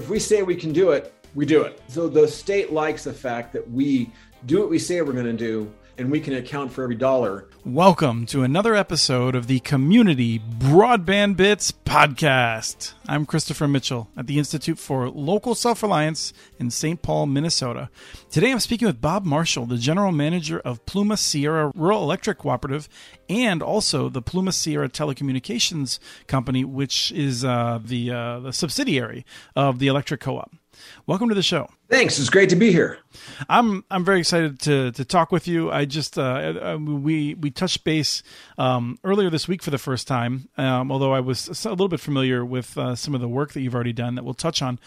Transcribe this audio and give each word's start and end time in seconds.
If 0.00 0.08
we 0.08 0.18
say 0.18 0.42
we 0.42 0.56
can 0.56 0.72
do 0.72 0.92
it, 0.92 1.12
we 1.34 1.44
do 1.44 1.60
it. 1.60 1.78
So 1.88 2.08
the 2.08 2.26
state 2.26 2.72
likes 2.72 3.04
the 3.04 3.12
fact 3.12 3.52
that 3.52 3.70
we 3.70 4.10
do 4.46 4.58
what 4.58 4.70
we 4.70 4.78
say 4.78 5.02
we're 5.02 5.12
going 5.12 5.26
to 5.26 5.32
do 5.34 5.70
and 6.00 6.10
we 6.10 6.18
can 6.18 6.32
account 6.32 6.72
for 6.72 6.82
every 6.82 6.96
dollar. 6.96 7.46
Welcome 7.62 8.24
to 8.26 8.42
another 8.42 8.74
episode 8.74 9.34
of 9.34 9.48
the 9.48 9.60
Community 9.60 10.38
Broadband 10.38 11.36
Bits 11.36 11.72
podcast. 11.72 12.94
I'm 13.06 13.26
Christopher 13.26 13.68
Mitchell 13.68 14.08
at 14.16 14.26
the 14.26 14.38
Institute 14.38 14.78
for 14.78 15.10
Local 15.10 15.54
Self 15.54 15.82
Reliance 15.82 16.32
in 16.58 16.70
St. 16.70 17.02
Paul, 17.02 17.26
Minnesota. 17.26 17.90
Today 18.30 18.50
I'm 18.50 18.60
speaking 18.60 18.88
with 18.88 19.02
Bob 19.02 19.26
Marshall, 19.26 19.66
the 19.66 19.76
general 19.76 20.10
manager 20.10 20.58
of 20.60 20.86
Plumas-Sierra 20.86 21.70
Rural 21.74 22.02
Electric 22.02 22.38
Cooperative 22.38 22.88
and 23.28 23.62
also 23.62 24.08
the 24.08 24.22
Plumas-Sierra 24.22 24.88
Telecommunications 24.88 25.98
Company, 26.26 26.64
which 26.64 27.12
is 27.12 27.44
uh, 27.44 27.78
the, 27.84 28.10
uh, 28.10 28.40
the 28.40 28.54
subsidiary 28.54 29.26
of 29.54 29.78
the 29.78 29.88
electric 29.88 30.22
co 30.22 30.38
op. 30.38 30.50
Welcome 31.06 31.28
to 31.28 31.34
the 31.34 31.42
show. 31.42 31.68
Thanks. 31.88 32.18
It's 32.18 32.30
great 32.30 32.48
to 32.50 32.56
be 32.56 32.72
here. 32.72 32.98
I'm 33.48 33.84
I'm 33.90 34.04
very 34.04 34.20
excited 34.20 34.60
to 34.60 34.92
to 34.92 35.04
talk 35.04 35.32
with 35.32 35.48
you. 35.48 35.70
I 35.70 35.84
just 35.84 36.18
uh, 36.18 36.78
we 36.80 37.34
we 37.34 37.50
touched 37.50 37.84
base 37.84 38.22
um, 38.58 38.98
earlier 39.04 39.30
this 39.30 39.48
week 39.48 39.62
for 39.62 39.70
the 39.70 39.78
first 39.78 40.06
time. 40.06 40.48
Um, 40.56 40.92
although 40.92 41.12
I 41.12 41.20
was 41.20 41.48
a 41.64 41.70
little 41.70 41.88
bit 41.88 42.00
familiar 42.00 42.44
with 42.44 42.76
uh, 42.78 42.94
some 42.94 43.14
of 43.14 43.20
the 43.20 43.28
work 43.28 43.52
that 43.52 43.60
you've 43.60 43.74
already 43.74 43.92
done 43.92 44.14
that 44.14 44.24
we'll 44.24 44.34
touch 44.34 44.62
on. 44.62 44.78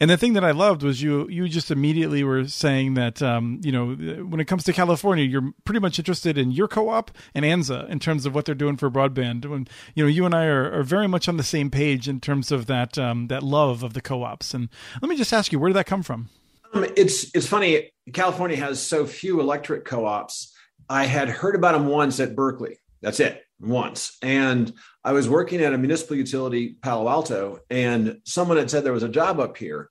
And 0.00 0.10
the 0.10 0.16
thing 0.16 0.32
that 0.34 0.44
I 0.44 0.50
loved 0.50 0.82
was 0.82 1.02
you 1.02 1.28
you 1.28 1.48
just 1.48 1.70
immediately 1.70 2.24
were 2.24 2.46
saying 2.46 2.94
that 2.94 3.22
um, 3.22 3.60
you 3.62 3.72
know 3.72 3.94
when 4.24 4.40
it 4.40 4.46
comes 4.46 4.64
to 4.64 4.72
California, 4.72 5.24
you're 5.24 5.52
pretty 5.64 5.80
much 5.80 5.98
interested 5.98 6.38
in 6.38 6.50
your 6.50 6.68
co-op 6.68 7.10
and 7.34 7.44
ANZA 7.44 7.88
in 7.88 7.98
terms 7.98 8.26
of 8.26 8.34
what 8.34 8.44
they're 8.44 8.54
doing 8.54 8.76
for 8.76 8.90
broadband. 8.90 9.46
When 9.46 9.68
you 9.94 10.04
know 10.04 10.08
you 10.08 10.26
and 10.26 10.34
I 10.34 10.46
are, 10.46 10.72
are 10.72 10.82
very 10.82 11.06
much 11.06 11.28
on 11.28 11.36
the 11.36 11.42
same 11.42 11.70
page 11.70 12.08
in 12.08 12.20
terms 12.20 12.50
of 12.50 12.66
that 12.66 12.98
um, 12.98 13.28
that 13.28 13.42
love 13.42 13.82
of 13.82 13.94
the 13.94 14.00
co-ops. 14.00 14.54
And 14.54 14.68
let 15.00 15.08
me 15.08 15.16
just 15.16 15.32
ask 15.32 15.52
you, 15.52 15.58
where 15.58 15.68
did 15.68 15.76
that 15.76 15.86
come 15.86 16.02
from? 16.02 16.28
Um, 16.72 16.84
it's 16.96 17.34
it's 17.34 17.46
funny. 17.46 17.92
California 18.12 18.56
has 18.56 18.80
so 18.80 19.06
few 19.06 19.40
electric 19.40 19.84
co-ops. 19.84 20.54
I 20.88 21.04
had 21.04 21.28
heard 21.28 21.54
about 21.54 21.72
them 21.72 21.86
once 21.86 22.20
at 22.20 22.34
Berkeley. 22.34 22.78
That's 23.02 23.20
it, 23.20 23.42
once. 23.60 24.18
And 24.22 24.72
I 25.04 25.12
was 25.12 25.28
working 25.28 25.60
at 25.62 25.72
a 25.72 25.78
municipal 25.78 26.16
utility, 26.16 26.76
Palo 26.82 27.08
Alto, 27.08 27.60
and 27.70 28.20
someone 28.24 28.56
had 28.56 28.70
said 28.70 28.84
there 28.84 28.92
was 28.92 29.02
a 29.02 29.08
job 29.08 29.40
up 29.40 29.56
here, 29.56 29.90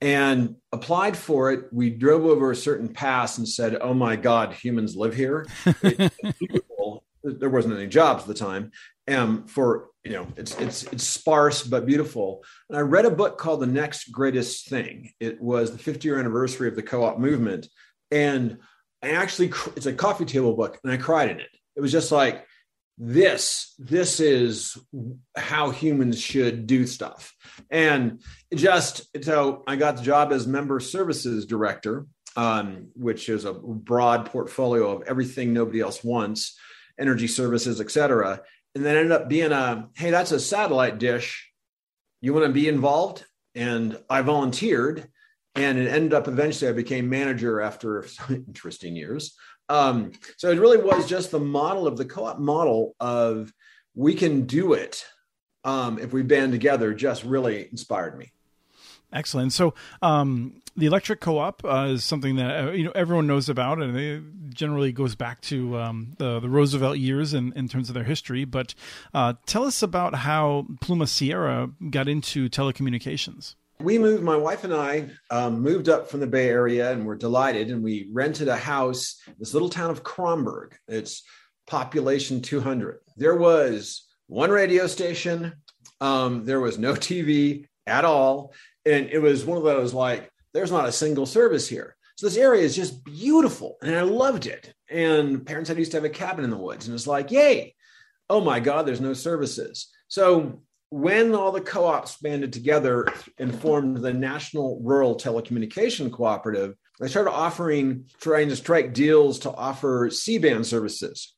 and 0.00 0.56
applied 0.72 1.16
for 1.16 1.52
it. 1.52 1.72
We 1.72 1.90
drove 1.90 2.24
over 2.24 2.50
a 2.50 2.56
certain 2.56 2.88
pass 2.88 3.38
and 3.38 3.48
said, 3.48 3.78
"Oh 3.80 3.94
my 3.94 4.16
God, 4.16 4.52
humans 4.54 4.96
live 4.96 5.14
here." 5.14 5.46
there 7.22 7.50
wasn't 7.50 7.74
any 7.74 7.86
jobs 7.86 8.22
at 8.22 8.28
the 8.28 8.34
time, 8.34 8.72
um, 9.08 9.46
for 9.46 9.88
you 10.04 10.12
know 10.12 10.26
it's 10.36 10.58
it's 10.58 10.84
it's 10.84 11.04
sparse 11.04 11.62
but 11.62 11.86
beautiful. 11.86 12.44
And 12.68 12.78
i 12.78 12.80
read 12.80 13.04
a 13.04 13.10
book 13.10 13.38
called 13.38 13.60
the 13.60 13.66
next 13.66 14.10
greatest 14.12 14.68
thing. 14.68 15.12
It 15.20 15.40
was 15.40 15.72
the 15.72 15.78
50 15.78 16.06
year 16.06 16.18
anniversary 16.18 16.68
of 16.68 16.76
the 16.76 16.82
co-op 16.82 17.18
movement. 17.18 17.68
And 18.10 18.58
i 19.02 19.10
actually 19.10 19.52
it's 19.76 19.86
a 19.86 19.92
coffee 19.92 20.24
table 20.24 20.54
book 20.54 20.78
and 20.82 20.92
i 20.92 20.96
cried 20.96 21.30
in 21.30 21.40
it. 21.40 21.50
It 21.76 21.80
was 21.80 21.92
just 21.92 22.12
like 22.12 22.46
this 22.96 23.74
this 23.78 24.18
is 24.18 24.76
how 25.36 25.70
humans 25.70 26.20
should 26.20 26.66
do 26.66 26.86
stuff. 26.86 27.34
And 27.70 28.22
just 28.54 29.06
so 29.22 29.62
i 29.66 29.76
got 29.76 29.96
the 29.96 30.02
job 30.02 30.32
as 30.32 30.46
member 30.46 30.80
services 30.80 31.46
director 31.46 32.06
um, 32.36 32.88
which 32.94 33.28
is 33.28 33.44
a 33.44 33.52
broad 33.52 34.26
portfolio 34.26 34.92
of 34.92 35.02
everything 35.08 35.52
nobody 35.52 35.80
else 35.80 36.04
wants 36.04 36.56
energy 36.98 37.26
services 37.26 37.80
et 37.80 37.90
cetera 37.90 38.40
and 38.74 38.84
then 38.84 38.96
ended 38.96 39.12
up 39.12 39.28
being 39.28 39.52
a 39.52 39.88
hey 39.96 40.10
that's 40.10 40.32
a 40.32 40.40
satellite 40.40 40.98
dish. 40.98 41.50
You 42.20 42.34
want 42.34 42.46
to 42.46 42.52
be 42.52 42.68
involved? 42.68 43.24
And 43.54 43.98
i 44.08 44.22
volunteered 44.22 45.08
and 45.54 45.78
it 45.78 45.88
ended 45.88 46.14
up 46.14 46.28
eventually 46.28 46.70
i 46.70 46.72
became 46.72 47.08
manager 47.08 47.60
after 47.60 48.06
some 48.06 48.34
interesting 48.34 48.94
years. 48.94 49.34
Um, 49.68 50.12
so 50.36 50.50
it 50.50 50.60
really 50.60 50.78
was 50.78 51.08
just 51.08 51.30
the 51.30 51.40
model 51.40 51.86
of 51.86 51.96
the 51.96 52.04
co-op 52.04 52.38
model 52.38 52.94
of 53.00 53.52
we 53.94 54.14
can 54.14 54.46
do 54.46 54.72
it. 54.72 55.04
Um, 55.64 55.98
if 55.98 56.12
we 56.12 56.22
band 56.22 56.52
together 56.52 56.94
just 56.94 57.24
really 57.24 57.68
inspired 57.70 58.16
me 58.16 58.32
Excellent. 59.12 59.52
So, 59.52 59.74
um, 60.02 60.60
the 60.76 60.86
electric 60.86 61.20
co-op 61.20 61.64
uh, 61.64 61.88
is 61.90 62.04
something 62.04 62.36
that 62.36 62.68
uh, 62.68 62.70
you 62.70 62.84
know 62.84 62.92
everyone 62.94 63.26
knows 63.26 63.48
about, 63.48 63.82
and 63.82 63.98
it 63.98 64.22
generally 64.54 64.92
goes 64.92 65.14
back 65.16 65.40
to 65.42 65.76
um, 65.76 66.14
the, 66.18 66.38
the 66.40 66.48
Roosevelt 66.48 66.98
years 66.98 67.34
in, 67.34 67.52
in 67.54 67.68
terms 67.68 67.88
of 67.88 67.94
their 67.94 68.04
history. 68.04 68.44
But 68.44 68.74
uh, 69.12 69.34
tell 69.44 69.64
us 69.64 69.82
about 69.82 70.14
how 70.14 70.66
Plumas-Sierra 70.80 71.70
got 71.90 72.08
into 72.08 72.48
telecommunications. 72.48 73.56
We 73.80 73.98
moved, 73.98 74.22
my 74.22 74.36
wife 74.36 74.64
and 74.64 74.74
I 74.74 75.08
um, 75.30 75.60
moved 75.60 75.88
up 75.88 76.08
from 76.08 76.20
the 76.20 76.26
Bay 76.26 76.48
Area, 76.48 76.92
and 76.92 77.04
we're 77.04 77.16
delighted. 77.16 77.70
And 77.70 77.82
we 77.82 78.08
rented 78.12 78.48
a 78.48 78.56
house, 78.56 79.20
this 79.38 79.54
little 79.54 79.68
town 79.68 79.90
of 79.90 80.04
Cromberg. 80.04 80.72
It's 80.86 81.22
population 81.66 82.40
200. 82.40 82.98
There 83.16 83.36
was 83.36 84.06
one 84.28 84.50
radio 84.50 84.86
station. 84.86 85.54
Um, 86.00 86.44
there 86.44 86.60
was 86.60 86.78
no 86.78 86.92
TV 86.94 87.66
at 87.86 88.04
all 88.04 88.52
and 88.88 89.10
it 89.10 89.20
was 89.20 89.44
one 89.44 89.58
of 89.58 89.64
those 89.64 89.92
like 89.92 90.30
there's 90.54 90.72
not 90.72 90.88
a 90.88 90.92
single 90.92 91.26
service 91.26 91.68
here. 91.68 91.96
So 92.16 92.26
this 92.26 92.36
area 92.36 92.62
is 92.62 92.74
just 92.74 93.04
beautiful 93.04 93.76
and 93.82 93.94
i 93.94 94.02
loved 94.02 94.46
it. 94.46 94.72
And 94.90 95.46
parents 95.46 95.68
had 95.68 95.78
used 95.78 95.92
to 95.92 95.98
have 95.98 96.04
a 96.04 96.10
cabin 96.10 96.44
in 96.44 96.50
the 96.50 96.56
woods 96.56 96.86
and 96.86 96.94
it's 96.94 97.06
like 97.06 97.30
yay! 97.30 97.74
Oh 98.30 98.40
my 98.40 98.60
god 98.60 98.86
there's 98.86 99.00
no 99.00 99.12
services. 99.12 99.88
So 100.08 100.62
when 100.90 101.34
all 101.34 101.52
the 101.52 101.60
co-ops 101.60 102.16
banded 102.16 102.52
together 102.52 103.06
and 103.36 103.54
formed 103.54 103.98
the 103.98 104.12
national 104.12 104.80
rural 104.82 105.16
telecommunication 105.16 106.10
cooperative 106.10 106.74
they 106.98 107.08
started 107.08 107.30
offering 107.30 108.06
trying 108.20 108.48
to 108.48 108.56
strike 108.56 108.94
deals 108.94 109.40
to 109.40 109.52
offer 109.52 110.10
c-band 110.10 110.66
services 110.66 111.34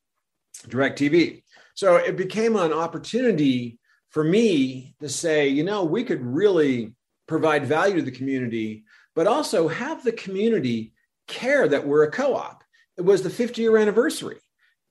DirecTV. 0.68 1.42
So 1.74 1.96
it 1.96 2.16
became 2.16 2.56
an 2.56 2.72
opportunity 2.72 3.78
for 4.10 4.22
me 4.22 4.94
to 5.00 5.08
say 5.08 5.48
you 5.48 5.64
know 5.64 5.84
we 5.84 6.04
could 6.04 6.24
really 6.24 6.94
provide 7.30 7.64
value 7.64 7.96
to 7.96 8.02
the 8.02 8.10
community, 8.10 8.84
but 9.14 9.28
also 9.28 9.68
have 9.68 10.02
the 10.02 10.12
community 10.12 10.92
care 11.28 11.68
that 11.68 11.86
we're 11.86 12.02
a 12.02 12.10
co 12.10 12.34
op. 12.34 12.64
It 12.98 13.02
was 13.02 13.22
the 13.22 13.30
50 13.30 13.62
year 13.62 13.78
anniversary. 13.78 14.38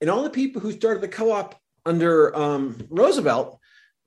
And 0.02 0.10
all 0.10 0.24
the 0.24 0.30
people 0.30 0.62
who 0.62 0.72
started 0.72 1.02
the 1.02 1.10
co 1.10 1.32
op 1.32 1.60
under 1.86 2.36
um, 2.36 2.82
Roosevelt 2.90 3.60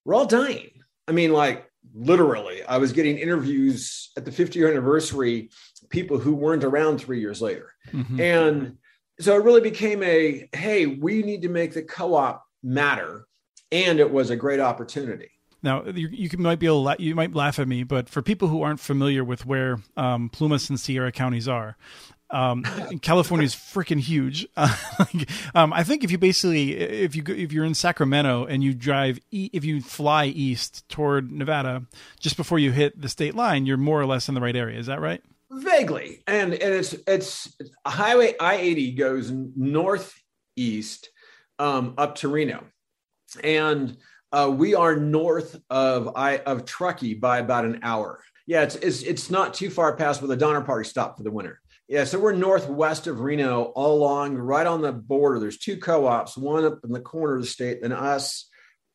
were 0.04 0.14
all 0.14 0.24
dying. 0.24 0.70
I 1.06 1.12
mean, 1.12 1.32
like 1.32 1.70
literally, 1.94 2.64
I 2.64 2.78
was 2.78 2.92
getting 2.92 3.18
interviews 3.18 4.10
at 4.16 4.24
the 4.24 4.32
50 4.32 4.58
year 4.58 4.70
anniversary, 4.70 5.50
people 5.90 6.18
who 6.18 6.34
weren't 6.34 6.64
around 6.64 6.98
three 6.98 7.20
years 7.20 7.42
later. 7.42 7.74
Mm-hmm. 7.92 8.18
And 8.18 8.78
so 9.20 9.36
it 9.36 9.44
really 9.44 9.60
became 9.60 10.02
a 10.02 10.48
hey, 10.52 10.86
we 10.86 11.22
need 11.22 11.42
to 11.42 11.50
make 11.50 11.74
the 11.74 11.82
co 11.82 12.14
op 12.14 12.44
matter. 12.62 13.26
And 13.70 14.00
it 14.00 14.10
was 14.10 14.30
a 14.30 14.36
great 14.36 14.60
opportunity. 14.60 15.30
Now 15.62 15.84
you, 15.84 16.08
you 16.08 16.28
might 16.38 16.58
be 16.58 16.66
able 16.66 16.94
you 16.98 17.14
might 17.14 17.34
laugh 17.34 17.58
at 17.58 17.68
me, 17.68 17.84
but 17.84 18.08
for 18.08 18.20
people 18.22 18.48
who 18.48 18.62
aren't 18.62 18.80
familiar 18.80 19.22
with 19.22 19.46
where 19.46 19.78
um, 19.96 20.28
Plumas 20.28 20.68
and 20.68 20.78
Sierra 20.78 21.12
counties 21.12 21.46
are, 21.46 21.76
um, 22.32 22.64
California 23.02 23.44
is 23.44 23.54
freaking 23.54 24.00
huge. 24.00 24.46
Uh, 24.56 24.74
um, 25.54 25.72
I 25.72 25.82
think 25.82 26.04
if 26.04 26.10
you 26.10 26.18
basically 26.18 26.76
if 26.76 27.16
you 27.16 27.22
if 27.26 27.52
you're 27.52 27.64
in 27.64 27.74
Sacramento 27.74 28.44
and 28.44 28.62
you 28.62 28.74
drive 28.74 29.18
e- 29.30 29.50
if 29.52 29.64
you 29.64 29.80
fly 29.80 30.26
east 30.26 30.88
toward 30.88 31.32
Nevada 31.32 31.86
just 32.20 32.36
before 32.36 32.58
you 32.58 32.70
hit 32.70 33.00
the 33.00 33.08
state 33.08 33.34
line, 33.34 33.66
you're 33.66 33.76
more 33.76 34.00
or 34.00 34.06
less 34.06 34.28
in 34.28 34.34
the 34.34 34.40
right 34.40 34.54
area. 34.54 34.78
Is 34.78 34.86
that 34.86 35.00
right? 35.00 35.22
Vaguely, 35.50 36.22
and 36.26 36.52
and 36.54 36.74
it's 36.74 36.94
it's 37.06 37.56
Highway 37.86 38.34
I 38.38 38.56
eighty 38.56 38.92
goes 38.92 39.30
northeast 39.30 41.10
um, 41.58 41.94
up 41.98 42.16
to 42.16 42.28
Reno, 42.28 42.64
and 43.42 43.96
uh, 44.32 44.50
we 44.54 44.74
are 44.74 44.96
north 44.96 45.60
of 45.70 46.12
I 46.16 46.38
of 46.38 46.64
Truckee 46.64 47.14
by 47.14 47.38
about 47.38 47.64
an 47.64 47.80
hour. 47.82 48.22
Yeah, 48.46 48.62
it's, 48.62 48.76
it's 48.76 49.02
it's 49.02 49.30
not 49.30 49.54
too 49.54 49.70
far 49.70 49.96
past 49.96 50.20
where 50.20 50.28
the 50.28 50.36
Donner 50.36 50.62
Party 50.62 50.88
stopped 50.88 51.18
for 51.18 51.22
the 51.22 51.30
winter. 51.30 51.60
Yeah, 51.88 52.04
so 52.04 52.18
we're 52.18 52.32
northwest 52.32 53.06
of 53.06 53.20
Reno, 53.20 53.64
all 53.64 53.98
along, 53.98 54.36
right 54.36 54.66
on 54.66 54.80
the 54.80 54.92
border. 54.92 55.38
There's 55.38 55.58
two 55.58 55.76
co-ops, 55.76 56.36
one 56.36 56.64
up 56.64 56.80
in 56.84 56.92
the 56.92 57.00
corner 57.00 57.34
of 57.34 57.42
the 57.42 57.46
state, 57.46 57.80
and 57.82 57.92
us, 57.92 58.48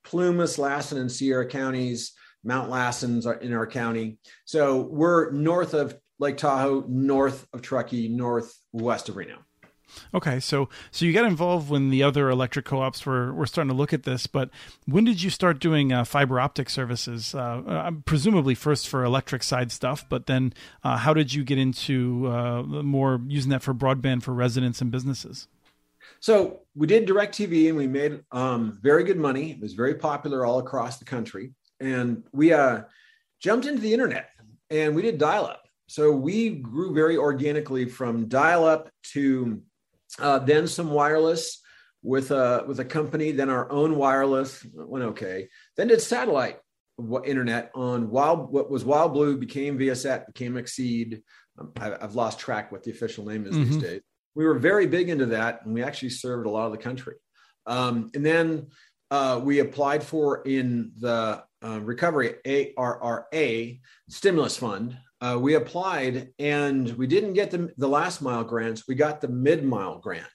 Plumas, 0.03 0.57
Lassen, 0.57 0.97
and 0.97 1.11
Sierra 1.11 1.47
counties. 1.47 2.13
Mount 2.43 2.69
Lassen's 2.69 3.25
in 3.25 3.53
our 3.53 3.67
county. 3.67 4.19
So 4.45 4.81
we're 4.81 5.31
north 5.31 5.73
of 5.73 5.97
Lake 6.17 6.37
Tahoe, 6.37 6.85
north 6.87 7.45
of 7.51 7.61
Truckee, 7.61 8.07
northwest 8.07 9.09
of 9.09 9.17
Reno. 9.17 9.39
Okay, 10.13 10.39
so 10.39 10.69
so 10.91 11.05
you 11.05 11.13
got 11.13 11.25
involved 11.25 11.69
when 11.69 11.89
the 11.89 12.03
other 12.03 12.29
electric 12.29 12.65
co-ops 12.65 13.05
were 13.05 13.33
were 13.33 13.47
starting 13.47 13.69
to 13.69 13.75
look 13.75 13.93
at 13.93 14.03
this, 14.03 14.27
but 14.27 14.49
when 14.85 15.03
did 15.03 15.21
you 15.21 15.29
start 15.29 15.59
doing 15.59 15.91
uh, 15.91 16.03
fiber 16.03 16.39
optic 16.39 16.69
services? 16.69 17.33
Uh, 17.33 17.61
uh, 17.67 17.91
presumably 18.05 18.55
first 18.55 18.87
for 18.87 19.03
electric 19.03 19.43
side 19.43 19.71
stuff, 19.71 20.07
but 20.09 20.25
then 20.25 20.53
uh, 20.83 20.97
how 20.97 21.13
did 21.13 21.33
you 21.33 21.43
get 21.43 21.57
into 21.57 22.27
uh, 22.27 22.63
more 22.63 23.21
using 23.27 23.49
that 23.51 23.63
for 23.63 23.73
broadband 23.73 24.23
for 24.23 24.33
residents 24.33 24.81
and 24.81 24.91
businesses? 24.91 25.47
So 26.19 26.61
we 26.75 26.87
did 26.87 27.07
DirecTV 27.07 27.69
and 27.69 27.77
we 27.77 27.87
made 27.87 28.23
um, 28.31 28.79
very 28.81 29.03
good 29.03 29.17
money. 29.17 29.51
It 29.51 29.59
was 29.59 29.73
very 29.73 29.95
popular 29.95 30.45
all 30.45 30.59
across 30.59 30.97
the 30.97 31.05
country, 31.05 31.53
and 31.79 32.23
we 32.31 32.53
uh, 32.53 32.81
jumped 33.39 33.65
into 33.65 33.81
the 33.81 33.93
internet 33.93 34.29
and 34.69 34.95
we 34.95 35.01
did 35.01 35.17
dial 35.17 35.45
up. 35.45 35.63
So 35.87 36.11
we 36.11 36.49
grew 36.49 36.93
very 36.93 37.17
organically 37.17 37.85
from 37.85 38.27
dial 38.27 38.65
up 38.65 38.89
to 39.13 39.61
uh, 40.19 40.39
then 40.39 40.67
some 40.67 40.91
wireless 40.91 41.61
with 42.03 42.31
a 42.31 42.63
with 42.67 42.79
a 42.79 42.85
company, 42.85 43.31
then 43.31 43.49
our 43.49 43.71
own 43.71 43.95
wireless 43.95 44.65
went 44.73 45.05
okay. 45.05 45.49
Then 45.75 45.87
did 45.87 46.01
satellite 46.01 46.59
internet 47.25 47.71
on 47.75 48.09
Wild. 48.09 48.51
What 48.51 48.71
was 48.71 48.85
Wild 48.85 49.13
Blue 49.13 49.37
became 49.37 49.77
Viasat 49.77 50.27
became 50.27 50.55
Exede. 50.55 51.21
Um, 51.59 51.71
I, 51.79 51.97
have 52.01 52.15
lost 52.15 52.39
track 52.39 52.71
what 52.71 52.83
the 52.83 52.91
official 52.91 53.25
name 53.25 53.45
is 53.45 53.55
mm-hmm. 53.55 53.71
these 53.71 53.81
days. 53.81 54.01
We 54.35 54.45
were 54.45 54.59
very 54.59 54.85
big 54.85 55.09
into 55.09 55.27
that, 55.27 55.65
and 55.65 55.73
we 55.73 55.83
actually 55.83 56.11
served 56.11 56.45
a 56.45 56.49
lot 56.49 56.67
of 56.67 56.71
the 56.71 56.77
country. 56.77 57.15
Um, 57.65 58.11
and 58.13 58.25
then 58.25 58.67
uh, 59.09 59.41
we 59.43 59.59
applied 59.59 60.03
for 60.03 60.43
in 60.43 60.91
the 60.99 61.43
uh, 61.63 61.79
recovery 61.81 62.35
ARRA 62.77 63.79
stimulus 64.09 64.57
fund. 64.57 64.97
Uh, 65.19 65.37
we 65.39 65.55
applied 65.55 66.29
and 66.37 66.89
we 66.95 67.07
didn't 67.07 67.33
get 67.33 67.49
the, 67.49 67.71
the 67.77 67.87
last 67.87 68.21
mile 68.21 68.43
grants. 68.43 68.87
We 68.87 68.95
got 68.95 69.21
the 69.21 69.27
mid 69.27 69.63
mile 69.63 69.97
grant. 69.99 70.25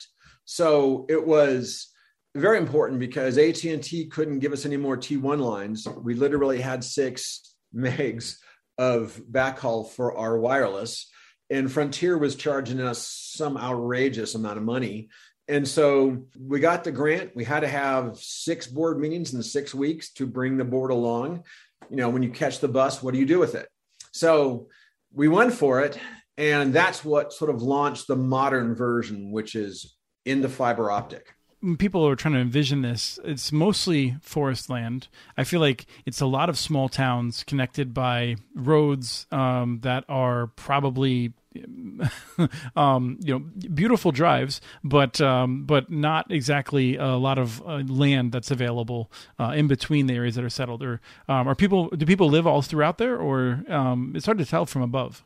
So 0.45 1.07
it 1.09 1.25
was 1.25 1.89
very 2.35 2.59
important 2.59 2.99
because 2.99 3.39
AT&T 3.39 4.09
couldn't 4.11 4.41
give 4.41 4.53
us 4.53 4.67
any 4.67 4.77
more 4.77 4.97
T1 4.97 5.39
lines. 5.39 5.87
We 6.03 6.15
literally 6.15 6.61
had 6.61 6.83
six 6.83 7.55
megs 7.75 8.37
of 8.79 9.21
backhaul 9.31 9.89
for 9.91 10.17
our 10.17 10.39
wireless 10.39 11.09
and 11.53 11.71
Frontier 11.71 12.17
was 12.17 12.35
charging 12.35 12.81
us 12.81 13.07
some 13.07 13.59
outrageous 13.59 14.35
amount 14.35 14.57
of 14.57 14.65
money 14.65 15.11
and 15.49 15.67
so 15.67 16.25
we 16.39 16.61
got 16.61 16.85
the 16.85 16.93
grant. 16.93 17.35
We 17.35 17.44
had 17.44 17.61
to 17.61 17.69
have 17.69 18.17
six 18.17 18.67
board 18.67 18.99
meetings 18.99 19.35
in 19.35 19.43
six 19.43 19.75
weeks 19.75 20.12
to 20.15 20.27
bring 20.27 20.56
the 20.56 20.65
board 20.65 20.91
along. 20.91 21.44
You 21.91 21.97
know, 21.97 22.11
when 22.11 22.23
you 22.23 22.31
catch 22.31 22.61
the 22.61 22.69
bus, 22.69 23.03
what 23.03 23.12
do 23.12 23.21
you 23.21 23.27
do 23.27 23.39
with 23.39 23.55
it? 23.55 23.69
So 24.12 24.69
we 25.12 25.29
went 25.29 25.53
for 25.53 25.81
it. 25.81 25.99
And 26.39 26.73
that's 26.73 27.05
what 27.05 27.33
sort 27.33 27.50
of 27.50 27.61
launched 27.61 28.06
the 28.06 28.17
modern 28.17 28.75
version, 28.75 29.33
which 29.33 29.55
is 29.55 29.97
into 30.25 30.49
fiber 30.49 30.91
optic 30.91 31.35
people 31.79 32.06
are 32.06 32.17
trying 32.17 32.35
to 32.35 32.41
envision 32.41 32.83
this, 32.83 33.19
it's 33.25 33.53
mostly 33.53 34.17
forest 34.21 34.69
land. 34.69 35.09
I 35.37 35.44
feel 35.44 35.61
like 35.61 35.87
it's 36.05 36.21
a 36.21 36.27
lot 36.27 36.49
of 36.49 36.59
small 36.59 36.89
towns 36.89 37.44
connected 37.44 37.94
by 37.94 38.37
roads 38.55 39.27
um, 39.31 39.79
that 39.83 40.05
are 40.09 40.49
probably 40.49 41.33
um, 42.77 43.19
you 43.21 43.35
know, 43.35 43.39
beautiful 43.75 44.13
drives, 44.13 44.61
but 44.83 45.21
um, 45.21 45.65
but 45.65 45.91
not 45.91 46.31
exactly 46.31 46.97
a 46.97 47.17
lot 47.17 47.39
of 47.39 47.61
uh, 47.63 47.83
land 47.87 48.33
that's 48.33 48.51
available 48.51 49.11
uh, 49.39 49.53
in 49.55 49.69
between 49.69 50.07
the 50.07 50.15
areas 50.15 50.35
that 50.37 50.45
are 50.45 50.51
settled. 50.51 50.83
Or 50.83 51.01
um, 51.29 51.49
are 51.49 51.55
people 51.55 51.89
do 51.89 52.07
people 52.07 52.29
live 52.29 52.47
all 52.47 52.63
throughout 52.63 52.99
there, 52.99 53.17
or 53.17 53.65
um, 53.69 54.13
it's 54.15 54.27
hard 54.27 54.39
to 54.39 54.47
tell 54.47 54.67
from 54.67 54.83
above. 54.83 55.25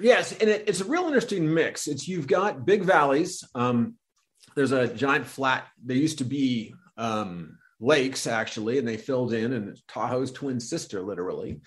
Yes, 0.00 0.32
and 0.32 0.48
it, 0.48 0.64
it's 0.66 0.80
a 0.80 0.84
real 0.84 1.06
interesting 1.06 1.52
mix. 1.52 1.88
It's 1.88 2.06
you've 2.06 2.28
got 2.28 2.64
big 2.64 2.82
valleys. 2.84 3.44
Um, 3.54 3.94
there's 4.54 4.72
a 4.72 4.88
giant 4.88 5.26
flat. 5.26 5.66
There 5.84 5.96
used 5.96 6.18
to 6.18 6.24
be 6.24 6.74
um, 6.96 7.58
lakes 7.80 8.26
actually, 8.26 8.78
and 8.78 8.86
they 8.86 8.96
filled 8.96 9.32
in, 9.32 9.52
and 9.52 9.78
Tahoe's 9.88 10.32
twin 10.32 10.60
sister, 10.60 11.02
literally, 11.02 11.60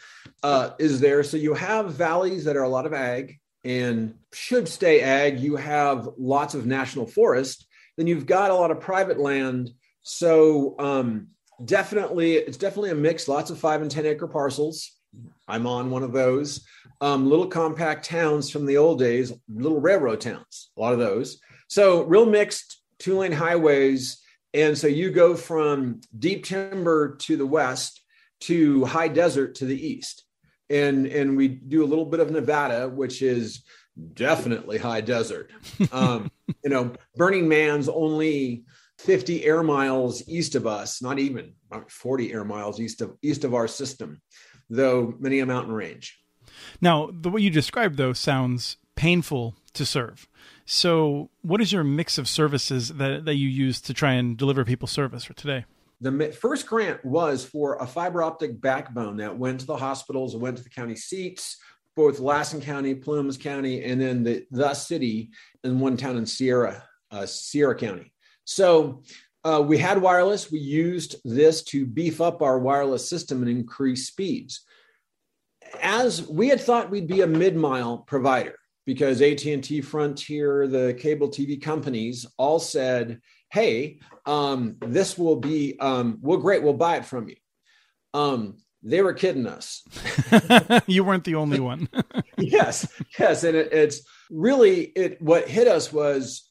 uh, 0.44 0.72
is 0.80 1.00
there. 1.00 1.24
So 1.24 1.38
you 1.38 1.54
have 1.54 1.94
valleys 1.94 2.46
that 2.46 2.56
are 2.56 2.64
a 2.64 2.70
lot 2.70 2.86
of 2.86 2.94
ag 2.94 3.40
and 3.64 4.16
should 4.34 4.68
stay 4.68 5.02
ag, 5.02 5.40
you 5.40 5.56
have 5.56 6.10
lots 6.18 6.56
of 6.56 6.66
national 6.66 7.06
forest, 7.06 7.66
then 7.98 8.08
you've 8.08 8.26
got 8.26 8.52
a 8.52 8.56
lot 8.56 8.72
of 8.72 8.80
private 8.80 9.20
land. 9.20 9.72
So 10.02 10.76
um, 10.80 11.28
definitely, 11.64 12.36
it's 12.36 12.58
definitely 12.58 12.92
a 12.92 12.96
mix. 12.96 13.28
Lots 13.28 13.52
of 13.52 13.60
five 13.60 13.82
and 13.82 13.92
ten 13.92 14.06
acre 14.06 14.28
parcels. 14.28 14.92
I'm 15.48 15.68
on 15.68 15.92
one 15.92 16.04
of 16.04 16.14
those. 16.14 16.66
Um, 17.02 17.30
little 17.30 17.48
compact 17.48 18.06
towns 18.06 18.50
from 18.50 18.66
the 18.66 18.78
old 18.78 19.00
days, 19.00 19.34
little 19.50 19.80
railroad 19.80 20.22
towns, 20.22 20.70
a 20.78 20.80
lot 20.80 20.94
of 20.94 21.00
those. 21.00 21.40
So 21.68 22.04
real 22.04 22.26
mixed 22.26 22.82
two 23.00 23.18
lane 23.18 23.32
highways. 23.32 24.22
And 24.54 24.78
so 24.78 24.88
you 24.88 25.12
go 25.12 25.36
from 25.36 26.02
deep 26.18 26.46
timber 26.46 27.16
to 27.18 27.38
the 27.38 27.46
west 27.46 28.02
to 28.42 28.86
high 28.86 29.08
desert 29.08 29.56
to 29.56 29.66
the 29.66 29.88
east 29.88 30.26
and 30.72 31.06
and 31.08 31.38
we 31.38 31.48
do 31.48 31.84
a 31.84 31.88
little 31.88 32.06
bit 32.06 32.20
of 32.20 32.32
Nevada, 32.32 32.90
which 32.90 33.22
is 33.22 33.64
definitely 34.14 34.78
high 34.78 35.02
desert. 35.02 35.52
Um, 35.92 36.32
you 36.64 36.70
know, 36.70 36.94
Burning 37.16 37.48
Man's 37.48 37.90
only 37.90 38.64
50 39.00 39.44
air 39.44 39.64
miles 39.64 40.28
east 40.28 40.56
of 40.56 40.66
us, 40.66 41.02
not 41.02 41.20
even 41.20 41.54
40 41.90 42.32
air 42.32 42.46
miles 42.46 42.80
east 42.80 43.02
of 43.02 43.18
east 43.22 43.44
of 43.44 43.54
our 43.54 43.68
system, 43.68 44.22
though 44.70 45.14
many 45.20 45.40
a 45.40 45.46
mountain 45.46 45.74
range. 45.74 46.20
Now, 46.80 47.10
the 47.12 47.30
way 47.30 47.42
you 47.42 47.50
described 47.50 47.98
though 47.98 48.14
sounds 48.14 48.78
painful 48.96 49.56
to 49.74 49.86
serve. 49.86 50.28
So, 50.66 51.30
what 51.42 51.60
is 51.60 51.74
your 51.74 51.84
mix 51.84 52.18
of 52.18 52.28
services 52.28 52.90
that, 52.90 53.26
that 53.26 53.36
you 53.36 53.48
use 53.48 53.82
to 53.82 53.94
try 53.94 54.14
and 54.14 54.38
deliver 54.38 54.64
people 54.64 54.88
service 54.88 55.24
for 55.24 55.34
today? 55.34 55.66
The 56.02 56.32
first 56.32 56.66
grant 56.66 57.04
was 57.06 57.46
for 57.46 57.76
a 57.76 57.86
fiber 57.86 58.24
optic 58.24 58.60
backbone 58.60 59.18
that 59.18 59.38
went 59.38 59.60
to 59.60 59.68
the 59.68 59.78
hospitals, 59.78 60.34
and 60.34 60.42
went 60.42 60.58
to 60.58 60.64
the 60.64 60.70
county 60.70 60.96
seats, 60.96 61.58
both 61.96 62.20
Lassen 62.20 62.60
County, 62.60 62.96
Plumas 62.96 63.38
County, 63.38 63.84
and 63.84 64.02
then 64.02 64.24
the, 64.24 64.46
the 64.50 64.74
city 64.74 65.30
in 65.64 65.80
one 65.80 65.98
town 65.98 66.18
in 66.18 66.26
Sierra, 66.26 66.84
uh, 67.12 67.28
Sierra 67.28 67.76
County. 67.76 68.12
So 68.46 69.04
uh, 69.44 69.64
we 69.66 69.78
had 69.78 70.02
wireless. 70.02 70.52
We 70.52 70.60
used 70.60 71.18
this 71.24 71.64
to 71.66 71.86
beef 71.86 72.20
up 72.20 72.42
our 72.42 72.58
wireless 72.58 73.08
system 73.08 73.44
and 73.44 73.52
increase 73.52 74.08
speeds. 74.08 74.62
As 75.82 76.28
we 76.28 76.48
had 76.48 76.62
thought 76.62 76.90
we'd 76.90 77.08
be 77.08 77.22
a 77.22 77.28
mid-mile 77.28 78.00
provider 78.00 78.56
because 78.86 79.22
AT&T, 79.22 79.82
Frontier, 79.82 80.68
the 80.68 80.96
cable 81.00 81.30
TV 81.30 81.62
companies 81.62 82.26
all 82.38 82.60
said, 82.60 83.20
hey, 83.52 84.00
um, 84.26 84.78
this 84.80 85.18
will 85.18 85.36
be, 85.36 85.78
um, 85.80 86.20
well, 86.22 86.38
great, 86.38 86.64
we'll 86.64 86.74
buy 86.74 86.96
it 86.98 87.06
from 87.06 87.28
you. 87.28 87.36
Um, 88.14 88.58
they 88.84 89.02
were 89.02 89.14
kidding 89.14 89.46
us. 89.46 89.84
you 90.88 91.04
weren't 91.04 91.24
the 91.24 91.36
only 91.36 91.60
one. 91.60 91.88
yes, 92.38 92.88
yes, 93.20 93.44
and 93.44 93.56
it, 93.56 93.72
it's 93.72 94.02
really 94.32 94.82
it. 94.82 95.22
What 95.22 95.48
hit 95.48 95.68
us 95.68 95.94
was, 95.94 96.50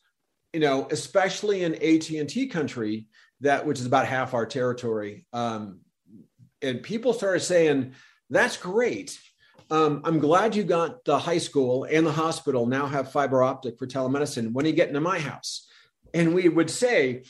you 0.52 0.60
know, 0.60 0.86
especially 0.90 1.64
in 1.64 1.74
AT 1.74 2.08
and 2.10 2.28
T 2.28 2.46
country, 2.46 3.06
that 3.40 3.66
which 3.66 3.80
is 3.80 3.86
about 3.86 4.06
half 4.06 4.32
our 4.32 4.46
territory, 4.46 5.26
um, 5.32 5.80
and 6.62 6.82
people 6.82 7.12
started 7.12 7.40
saying, 7.40 7.94
"That's 8.28 8.56
great." 8.56 9.18
Um, 9.68 10.02
I'm 10.04 10.20
glad 10.20 10.54
you 10.54 10.62
got 10.62 11.04
the 11.04 11.18
high 11.18 11.38
school 11.38 11.84
and 11.84 12.06
the 12.06 12.12
hospital 12.12 12.66
now 12.66 12.86
have 12.86 13.12
fiber 13.12 13.42
optic 13.42 13.78
for 13.78 13.86
telemedicine. 13.86 14.52
When 14.52 14.66
are 14.66 14.68
you 14.68 14.74
getting 14.74 14.94
to 14.94 15.00
my 15.00 15.18
house? 15.18 15.68
And 16.14 16.34
we 16.34 16.48
would 16.48 16.70
say, 16.70 17.22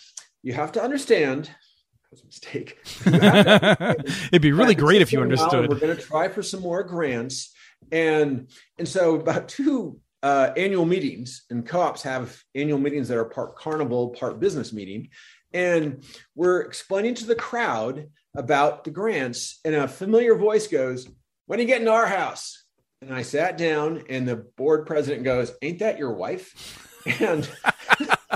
you 0.43 0.53
have 0.53 0.73
to 0.73 0.83
understand. 0.83 1.45
That 1.45 2.11
was 2.11 2.23
a 2.23 2.27
mistake. 2.27 2.79
It'd 4.33 4.43
be 4.43 4.53
really 4.53 4.75
great 4.75 5.03
if 5.03 5.13
you 5.13 5.21
understood. 5.21 5.69
We're 5.69 5.79
going 5.79 5.97
to 5.97 6.03
try 6.03 6.29
for 6.29 6.43
some 6.43 6.61
more 6.61 6.83
grants, 6.83 7.53
and 7.93 8.49
and 8.79 8.89
so 8.89 9.17
about 9.17 9.49
two 9.49 10.01
uh, 10.23 10.51
annual 10.57 10.87
meetings, 10.87 11.45
and 11.51 11.67
co-ops 11.67 12.03
have 12.03 12.43
annual 12.55 12.79
meetings 12.79 13.09
that 13.09 13.19
are 13.19 13.25
part 13.25 13.57
carnival, 13.57 14.11
part 14.11 14.41
business 14.41 14.73
meeting, 14.73 15.11
and 15.53 16.05
we're 16.35 16.61
explaining 16.61 17.15
to 17.17 17.27
the 17.27 17.35
crowd 17.35 18.09
about 18.37 18.85
the 18.85 18.91
grants, 18.91 19.61
and 19.65 19.75
a 19.75 19.89
familiar 19.89 20.35
voice 20.35 20.67
goes, 20.67 21.09
"When 21.47 21.59
are 21.59 21.63
you 21.63 21.69
getting 21.69 21.87
to 21.87 21.93
our 21.93 22.07
house?" 22.07 22.65
And 23.03 23.15
I 23.15 23.23
sat 23.23 23.57
down, 23.57 24.05
and 24.09 24.27
the 24.27 24.37
board 24.37 24.87
president 24.87 25.25
goes, 25.25 25.53
"Ain't 25.63 25.81
that 25.81 25.99
your 25.99 26.13
wife?" 26.13 26.87
And 27.19 27.49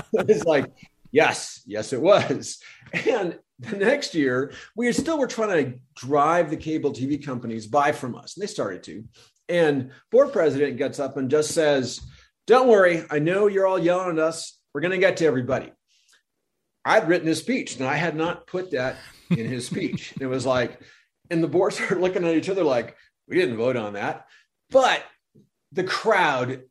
it's 0.13 0.45
like, 0.45 0.71
yes, 1.11 1.61
yes, 1.65 1.93
it 1.93 2.01
was. 2.01 2.59
And 2.93 3.39
the 3.59 3.77
next 3.77 4.15
year, 4.15 4.53
we 4.75 4.91
still 4.91 5.17
were 5.17 5.27
trying 5.27 5.65
to 5.65 5.79
drive 5.95 6.49
the 6.49 6.57
cable 6.57 6.91
TV 6.91 7.23
companies 7.23 7.67
buy 7.67 7.91
from 7.91 8.15
us, 8.15 8.35
and 8.35 8.43
they 8.43 8.47
started 8.47 8.83
to. 8.83 9.05
And 9.47 9.91
board 10.11 10.33
president 10.33 10.77
gets 10.77 10.99
up 10.99 11.17
and 11.17 11.29
just 11.29 11.51
says, 11.51 12.01
"Don't 12.47 12.67
worry, 12.67 13.05
I 13.09 13.19
know 13.19 13.47
you're 13.47 13.67
all 13.67 13.79
yelling 13.79 14.17
at 14.17 14.23
us. 14.23 14.59
We're 14.73 14.81
going 14.81 14.91
to 14.91 14.97
get 14.97 15.17
to 15.17 15.25
everybody." 15.25 15.71
I'd 16.83 17.07
written 17.07 17.27
his 17.27 17.39
speech, 17.39 17.77
and 17.77 17.87
I 17.87 17.95
had 17.95 18.15
not 18.15 18.45
put 18.45 18.71
that 18.71 18.97
in 19.31 19.47
his 19.47 19.65
speech. 19.65 20.13
it 20.19 20.27
was 20.27 20.45
like, 20.45 20.79
and 21.31 21.43
the 21.43 21.47
board 21.47 21.73
started 21.73 21.99
looking 21.99 22.25
at 22.25 22.35
each 22.35 22.49
other 22.49 22.63
like, 22.63 22.95
"We 23.27 23.37
didn't 23.37 23.57
vote 23.57 23.77
on 23.77 23.93
that," 23.93 24.27
but 24.69 25.03
the 25.71 25.83
crowd 25.83 26.63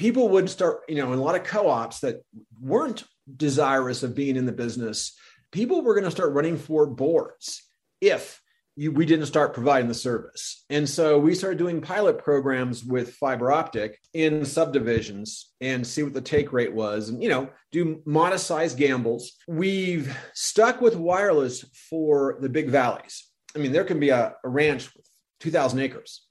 people 0.00 0.30
would 0.30 0.48
start, 0.48 0.80
you 0.88 0.94
know, 0.94 1.12
in 1.12 1.18
a 1.18 1.22
lot 1.22 1.34
of 1.34 1.44
co-ops 1.44 2.00
that 2.00 2.24
weren't 2.58 3.04
desirous 3.36 4.02
of 4.02 4.14
being 4.14 4.34
in 4.34 4.46
the 4.46 4.50
business, 4.52 5.14
people 5.52 5.82
were 5.82 5.92
going 5.92 6.06
to 6.06 6.10
start 6.10 6.32
running 6.32 6.56
for 6.56 6.86
boards 6.86 7.62
if 8.00 8.40
you, 8.76 8.92
we 8.92 9.04
didn't 9.04 9.26
start 9.26 9.52
providing 9.52 9.88
the 9.88 9.94
service. 9.94 10.64
And 10.70 10.88
so 10.88 11.18
we 11.18 11.34
started 11.34 11.58
doing 11.58 11.82
pilot 11.82 12.16
programs 12.16 12.82
with 12.82 13.12
fiber 13.12 13.52
optic 13.52 13.98
in 14.14 14.46
subdivisions 14.46 15.52
and 15.60 15.86
see 15.86 16.02
what 16.02 16.14
the 16.14 16.22
take 16.22 16.50
rate 16.50 16.72
was 16.72 17.10
and, 17.10 17.22
you 17.22 17.28
know, 17.28 17.50
do 17.70 18.00
modest 18.06 18.46
sized 18.46 18.78
gambles. 18.78 19.32
We've 19.46 20.16
stuck 20.32 20.80
with 20.80 20.96
wireless 20.96 21.62
for 21.90 22.38
the 22.40 22.48
big 22.48 22.70
valleys. 22.70 23.26
I 23.54 23.58
mean, 23.58 23.72
there 23.72 23.84
can 23.84 24.00
be 24.00 24.08
a, 24.08 24.34
a 24.42 24.48
ranch 24.48 24.94
with 24.96 25.04
2,000 25.40 25.78
acres 25.78 26.22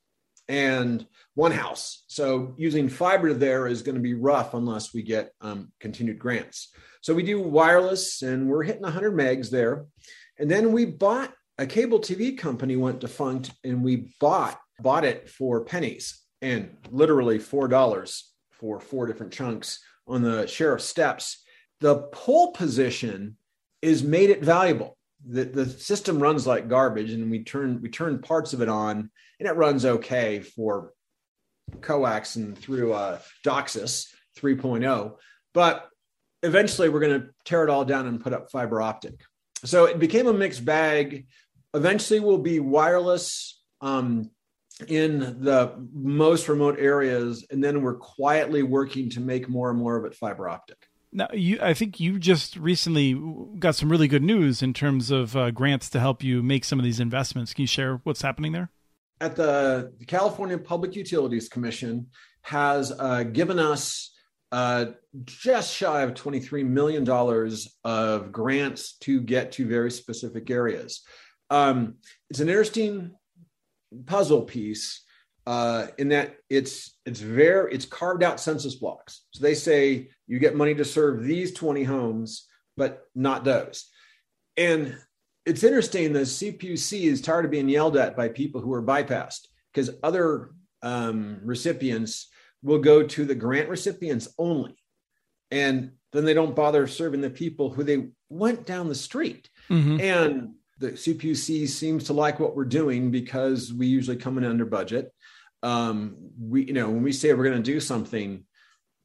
and 0.49 1.05
one 1.35 1.51
house. 1.51 2.03
So 2.07 2.53
using 2.57 2.89
fiber 2.89 3.33
there 3.33 3.67
is 3.67 3.83
going 3.83 3.95
to 3.95 4.01
be 4.01 4.15
rough 4.15 4.53
unless 4.53 4.93
we 4.93 5.03
get 5.03 5.31
um, 5.39 5.71
continued 5.79 6.19
grants. 6.19 6.73
So 7.01 7.13
we 7.13 7.23
do 7.23 7.39
wireless 7.39 8.23
and 8.23 8.49
we're 8.49 8.63
hitting 8.63 8.81
100 8.81 9.13
megs 9.13 9.49
there. 9.49 9.85
And 10.37 10.51
then 10.51 10.73
we 10.73 10.85
bought 10.85 11.33
a 11.57 11.65
cable 11.65 11.99
TV 11.99 12.37
company 12.37 12.75
went 12.75 12.99
defunct 12.99 13.51
and 13.63 13.83
we 13.83 14.11
bought 14.19 14.59
bought 14.81 15.03
it 15.03 15.29
for 15.29 15.65
pennies 15.65 16.21
and 16.41 16.75
literally 16.89 17.37
$4 17.37 18.21
for 18.51 18.79
four 18.79 19.05
different 19.05 19.33
chunks 19.33 19.79
on 20.07 20.21
the 20.21 20.47
sheriff's 20.47 20.85
steps. 20.85 21.43
The 21.81 22.03
pole 22.13 22.53
position 22.53 23.37
is 23.81 24.03
made 24.03 24.29
it 24.29 24.43
valuable. 24.43 24.97
The, 25.27 25.43
the 25.43 25.65
system 25.65 26.19
runs 26.19 26.47
like 26.47 26.69
garbage 26.69 27.11
and 27.11 27.29
we 27.29 27.43
turn 27.43 27.81
we 27.81 27.89
turn 27.89 28.19
parts 28.19 28.53
of 28.53 28.61
it 28.61 28.69
on 28.69 29.11
and 29.39 29.47
it 29.47 29.55
runs 29.55 29.85
okay 29.85 30.39
for 30.39 30.93
coax 31.81 32.35
and 32.35 32.57
through 32.57 32.93
uh, 32.93 33.19
DOCSIS 33.45 34.07
3.0. 34.37 35.15
But 35.53 35.87
eventually 36.43 36.89
we're 36.89 36.99
going 36.99 37.21
to 37.21 37.29
tear 37.45 37.63
it 37.63 37.69
all 37.69 37.85
down 37.85 38.07
and 38.07 38.21
put 38.21 38.33
up 38.33 38.51
fiber 38.51 38.81
optic. 38.81 39.21
So 39.63 39.85
it 39.85 39.99
became 39.99 40.27
a 40.27 40.33
mixed 40.33 40.63
bag. 40.63 41.27
Eventually 41.73 42.19
we'll 42.19 42.37
be 42.37 42.59
wireless 42.59 43.61
um, 43.81 44.31
in 44.87 45.19
the 45.41 45.73
most 45.93 46.47
remote 46.47 46.77
areas. 46.79 47.45
And 47.49 47.63
then 47.63 47.81
we're 47.81 47.97
quietly 47.97 48.63
working 48.63 49.09
to 49.11 49.19
make 49.19 49.49
more 49.49 49.69
and 49.69 49.79
more 49.79 49.97
of 49.97 50.05
it 50.05 50.15
fiber 50.15 50.47
optic. 50.47 50.77
Now, 51.11 51.27
you, 51.33 51.57
I 51.59 51.73
think 51.73 51.99
you 51.99 52.19
just 52.19 52.55
recently 52.55 53.19
got 53.57 53.75
some 53.75 53.89
really 53.89 54.07
good 54.07 54.21
news 54.21 54.61
in 54.61 54.73
terms 54.73 55.09
of 55.09 55.35
uh, 55.35 55.49
grants 55.49 55.89
to 55.89 55.99
help 55.99 56.23
you 56.23 56.43
make 56.43 56.63
some 56.63 56.77
of 56.77 56.85
these 56.85 56.99
investments. 56.99 57.53
Can 57.53 57.63
you 57.63 57.67
share 57.67 57.99
what's 58.03 58.21
happening 58.21 58.51
there? 58.51 58.69
At 59.21 59.35
the, 59.35 59.93
California 60.07 60.57
Public 60.57 60.95
Utilities 60.95 61.49
Commission 61.49 62.07
has 62.43 62.91
uh, 62.97 63.23
given 63.23 63.59
us 63.59 64.15
uh, 64.51 64.85
just 65.25 65.73
shy 65.75 66.01
of 66.01 66.13
$23 66.13 66.65
million 66.65 67.07
of 67.83 68.31
grants 68.31 68.97
to 68.99 69.21
get 69.21 69.51
to 69.53 69.67
very 69.67 69.91
specific 69.91 70.49
areas. 70.49 71.01
Um, 71.49 71.95
it's 72.29 72.39
an 72.39 72.49
interesting 72.49 73.11
puzzle 74.05 74.43
piece 74.43 75.03
uh, 75.47 75.87
in 75.97 76.09
that 76.09 76.35
it's 76.49 76.99
it's 77.05 77.19
very 77.19 77.73
it's 77.73 77.85
carved 77.85 78.23
out 78.23 78.39
census 78.39 78.75
blocks. 78.75 79.25
So 79.31 79.41
they 79.41 79.55
say 79.55 80.09
you 80.27 80.37
get 80.37 80.55
money 80.55 80.75
to 80.75 80.85
serve 80.85 81.23
these 81.23 81.53
20 81.53 81.83
homes, 81.83 82.47
but 82.77 83.07
not 83.15 83.43
those. 83.43 83.89
And 84.57 84.95
it's 85.49 85.63
interesting 85.63 86.13
the 86.13 86.21
CPUC 86.21 87.01
is 87.01 87.21
tired 87.21 87.45
of 87.45 87.51
being 87.51 87.69
yelled 87.69 87.97
at 87.97 88.15
by 88.15 88.29
people 88.29 88.61
who 88.61 88.73
are 88.73 88.83
bypassed 88.83 89.47
because 89.73 89.89
other 90.03 90.51
um, 90.81 91.39
recipients 91.43 92.27
will 92.61 92.79
go 92.79 93.03
to 93.03 93.25
the 93.25 93.35
grant 93.35 93.69
recipients 93.69 94.27
only. 94.37 94.75
And 95.51 95.91
then 96.11 96.25
they 96.25 96.33
don't 96.33 96.55
bother 96.55 96.87
serving 96.87 97.21
the 97.21 97.29
people 97.29 97.69
who 97.69 97.83
they 97.83 98.09
went 98.29 98.65
down 98.65 98.87
the 98.87 98.95
street. 98.95 99.49
Mm-hmm. 99.69 99.99
And 99.99 100.53
the 100.77 100.91
CPUC 100.91 101.67
seems 101.67 102.05
to 102.05 102.13
like 102.13 102.39
what 102.39 102.55
we're 102.55 102.65
doing 102.65 103.11
because 103.11 103.73
we 103.73 103.87
usually 103.87 104.17
come 104.17 104.37
in 104.37 104.45
under 104.45 104.65
budget 104.65 105.11
um, 105.63 106.15
we, 106.39 106.65
you 106.65 106.73
know, 106.73 106.89
when 106.89 107.03
we 107.03 107.11
say 107.11 107.33
we're 107.33 107.43
going 107.43 107.61
to 107.61 107.71
do 107.71 107.79
something, 107.79 108.45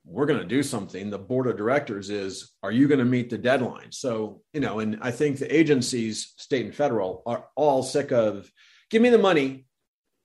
we're 0.05 0.27
going 0.27 0.41
to 0.41 0.47
do 0.47 0.63
something. 0.63 1.11
The 1.11 1.19
board 1.19 1.47
of 1.47 1.57
directors 1.57 2.11
is, 2.11 2.53
are 2.63 2.73
you 2.73 2.89
going 2.89 2.99
to 2.99 3.05
meet 3.05 3.31
the 3.31 3.39
deadline? 3.39 3.91
So, 3.91 4.43
you 4.53 4.61
know, 4.61 4.81
and 4.81 4.99
I 5.01 5.11
think 5.11 5.39
the 5.39 5.55
agencies, 5.55 6.35
state 6.37 6.67
and 6.67 6.75
federal, 6.75 7.23
are 7.27 7.47
all 7.57 7.83
sick 7.83 8.13
of 8.13 8.51
give 8.91 9.01
me 9.01 9.09
the 9.09 9.19
money 9.19 9.67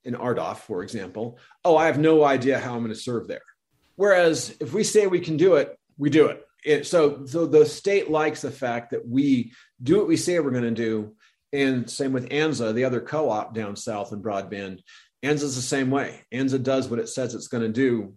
in 0.03 0.15
RDOF, 0.15 0.57
for 0.57 0.83
example. 0.83 1.39
Oh, 1.63 1.77
I 1.77 1.85
have 1.85 1.97
no 1.97 2.23
idea 2.23 2.59
how 2.59 2.73
I'm 2.73 2.79
going 2.79 2.93
to 2.93 2.95
serve 2.95 3.27
there. 3.27 3.41
Whereas 3.95 4.55
if 4.59 4.73
we 4.73 4.83
say 4.83 5.07
we 5.07 5.19
can 5.19 5.37
do 5.37 5.55
it, 5.55 5.77
we 5.97 6.09
do 6.09 6.27
it. 6.27 6.45
it 6.63 6.87
so, 6.87 7.25
so 7.25 7.45
the 7.45 7.65
state 7.65 8.09
likes 8.09 8.41
the 8.41 8.51
fact 8.51 8.91
that 8.91 9.07
we 9.07 9.53
do 9.81 9.97
what 9.97 10.07
we 10.07 10.17
say 10.17 10.39
we're 10.39 10.51
going 10.51 10.63
to 10.63 10.71
do. 10.71 11.15
And 11.51 11.89
same 11.89 12.13
with 12.13 12.29
ANZA, 12.29 12.73
the 12.73 12.83
other 12.83 13.01
co 13.01 13.29
op 13.29 13.55
down 13.55 13.75
south 13.75 14.13
in 14.13 14.21
broadband 14.21 14.81
ANZA's 15.23 15.55
the 15.55 15.61
same 15.61 15.89
way. 15.89 16.23
ANZA 16.33 16.63
does 16.63 16.87
what 16.87 16.99
it 16.99 17.09
says 17.09 17.35
it's 17.35 17.47
going 17.47 17.63
to 17.63 17.69
do, 17.69 18.13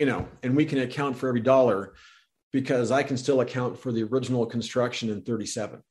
you 0.00 0.06
know, 0.06 0.26
and 0.42 0.56
we 0.56 0.64
can 0.64 0.78
account 0.78 1.14
for 1.16 1.28
every 1.28 1.42
dollar 1.42 1.92
because 2.52 2.90
I 2.90 3.02
can 3.02 3.18
still 3.18 3.42
account 3.42 3.78
for 3.78 3.92
the 3.92 4.02
original 4.02 4.46
construction 4.46 5.10
in 5.10 5.20
37. 5.20 5.82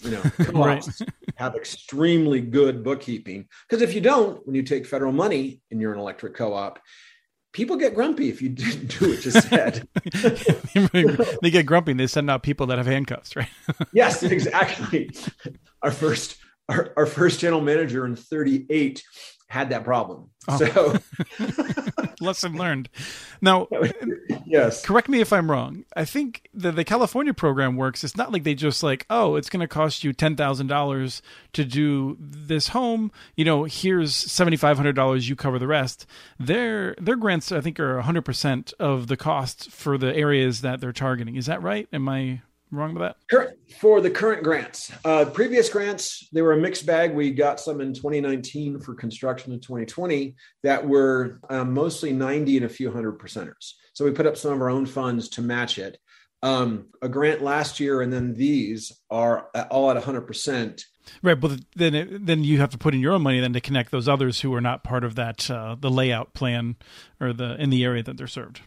You 0.00 0.12
know, 0.12 0.22
right. 0.52 0.86
have 1.34 1.56
extremely 1.56 2.40
good 2.40 2.84
bookkeeping 2.84 3.48
because 3.68 3.82
if 3.82 3.94
you 3.94 4.00
don't, 4.00 4.46
when 4.46 4.54
you 4.54 4.62
take 4.62 4.86
federal 4.86 5.10
money 5.10 5.60
and 5.72 5.80
you're 5.80 5.92
an 5.92 5.98
electric 5.98 6.34
co-op, 6.34 6.78
people 7.52 7.76
get 7.76 7.96
grumpy 7.96 8.28
if 8.28 8.40
you 8.40 8.48
didn't 8.48 8.96
do 8.96 9.10
what 9.10 9.24
you 9.24 9.32
said. 9.32 9.88
they 11.42 11.50
get 11.50 11.66
grumpy 11.66 11.90
and 11.90 12.00
they 12.00 12.06
send 12.06 12.30
out 12.30 12.44
people 12.44 12.66
that 12.68 12.78
have 12.78 12.86
handcuffs, 12.86 13.34
right? 13.34 13.48
yes, 13.92 14.22
exactly. 14.22 15.10
Our 15.82 15.90
first 15.90 16.36
our, 16.68 16.92
our 16.96 17.06
first 17.06 17.40
general 17.40 17.62
manager 17.62 18.06
in 18.06 18.14
38 18.14 19.02
had 19.48 19.70
that 19.70 19.82
problem. 19.82 20.28
Oh. 20.46 20.58
So 20.58 20.98
lesson 22.20 22.56
learned. 22.56 22.88
Now, 23.40 23.66
yes. 24.46 24.84
Correct 24.84 25.08
me 25.08 25.20
if 25.20 25.32
I'm 25.32 25.50
wrong. 25.50 25.84
I 25.96 26.04
think 26.04 26.48
the 26.54 26.70
the 26.70 26.84
California 26.84 27.34
program 27.34 27.76
works. 27.76 28.04
It's 28.04 28.16
not 28.16 28.30
like 28.30 28.44
they 28.44 28.54
just 28.54 28.82
like, 28.82 29.06
oh, 29.08 29.36
it's 29.36 29.48
going 29.50 29.60
to 29.60 29.68
cost 29.68 30.04
you 30.04 30.12
ten 30.12 30.36
thousand 30.36 30.66
dollars 30.66 31.22
to 31.54 31.64
do 31.64 32.16
this 32.20 32.68
home. 32.68 33.10
You 33.36 33.44
know, 33.44 33.64
here's 33.64 34.14
seventy 34.14 34.56
five 34.56 34.76
hundred 34.76 34.96
dollars. 34.96 35.28
You 35.28 35.36
cover 35.36 35.58
the 35.58 35.66
rest. 35.66 36.06
Their 36.38 36.94
their 37.00 37.16
grants, 37.16 37.50
I 37.50 37.60
think, 37.60 37.80
are 37.80 38.00
hundred 38.00 38.24
percent 38.24 38.72
of 38.78 39.06
the 39.06 39.16
cost 39.16 39.70
for 39.70 39.96
the 39.96 40.14
areas 40.14 40.60
that 40.60 40.80
they're 40.80 40.92
targeting. 40.92 41.36
Is 41.36 41.46
that 41.46 41.62
right? 41.62 41.88
Am 41.92 42.08
I 42.08 42.42
wrong 42.70 42.94
with 42.94 43.02
that? 43.02 43.56
For 43.80 44.00
the 44.00 44.10
current 44.10 44.42
grants, 44.42 44.92
uh, 45.04 45.26
previous 45.26 45.68
grants, 45.68 46.28
they 46.32 46.42
were 46.42 46.52
a 46.52 46.56
mixed 46.56 46.86
bag. 46.86 47.14
We 47.14 47.30
got 47.30 47.60
some 47.60 47.80
in 47.80 47.94
2019 47.94 48.80
for 48.80 48.94
construction 48.94 49.52
in 49.52 49.60
2020 49.60 50.34
that 50.62 50.86
were 50.86 51.40
um, 51.50 51.72
mostly 51.74 52.12
90 52.12 52.58
and 52.58 52.66
a 52.66 52.68
few 52.68 52.90
hundred 52.90 53.18
percenters. 53.18 53.72
So 53.92 54.04
we 54.04 54.12
put 54.12 54.26
up 54.26 54.36
some 54.36 54.52
of 54.52 54.60
our 54.60 54.70
own 54.70 54.86
funds 54.86 55.28
to 55.30 55.42
match 55.42 55.78
it. 55.78 55.98
Um, 56.40 56.86
a 57.02 57.08
grant 57.08 57.42
last 57.42 57.80
year, 57.80 58.00
and 58.00 58.12
then 58.12 58.34
these 58.34 58.92
are 59.10 59.48
all 59.70 59.90
at 59.90 60.00
100%. 60.00 60.82
Right, 61.22 61.34
but 61.34 61.60
then 61.74 61.94
it, 61.94 62.26
then 62.26 62.44
you 62.44 62.58
have 62.58 62.70
to 62.70 62.78
put 62.78 62.94
in 62.94 63.00
your 63.00 63.12
own 63.12 63.22
money 63.22 63.40
then 63.40 63.52
to 63.54 63.60
connect 63.60 63.90
those 63.90 64.08
others 64.08 64.40
who 64.40 64.54
are 64.54 64.60
not 64.60 64.84
part 64.84 65.04
of 65.04 65.14
that 65.16 65.50
uh, 65.50 65.76
the 65.78 65.90
layout 65.90 66.34
plan 66.34 66.76
or 67.20 67.32
the 67.32 67.60
in 67.60 67.70
the 67.70 67.84
area 67.84 68.02
that 68.02 68.16
they're 68.16 68.26
served. 68.26 68.60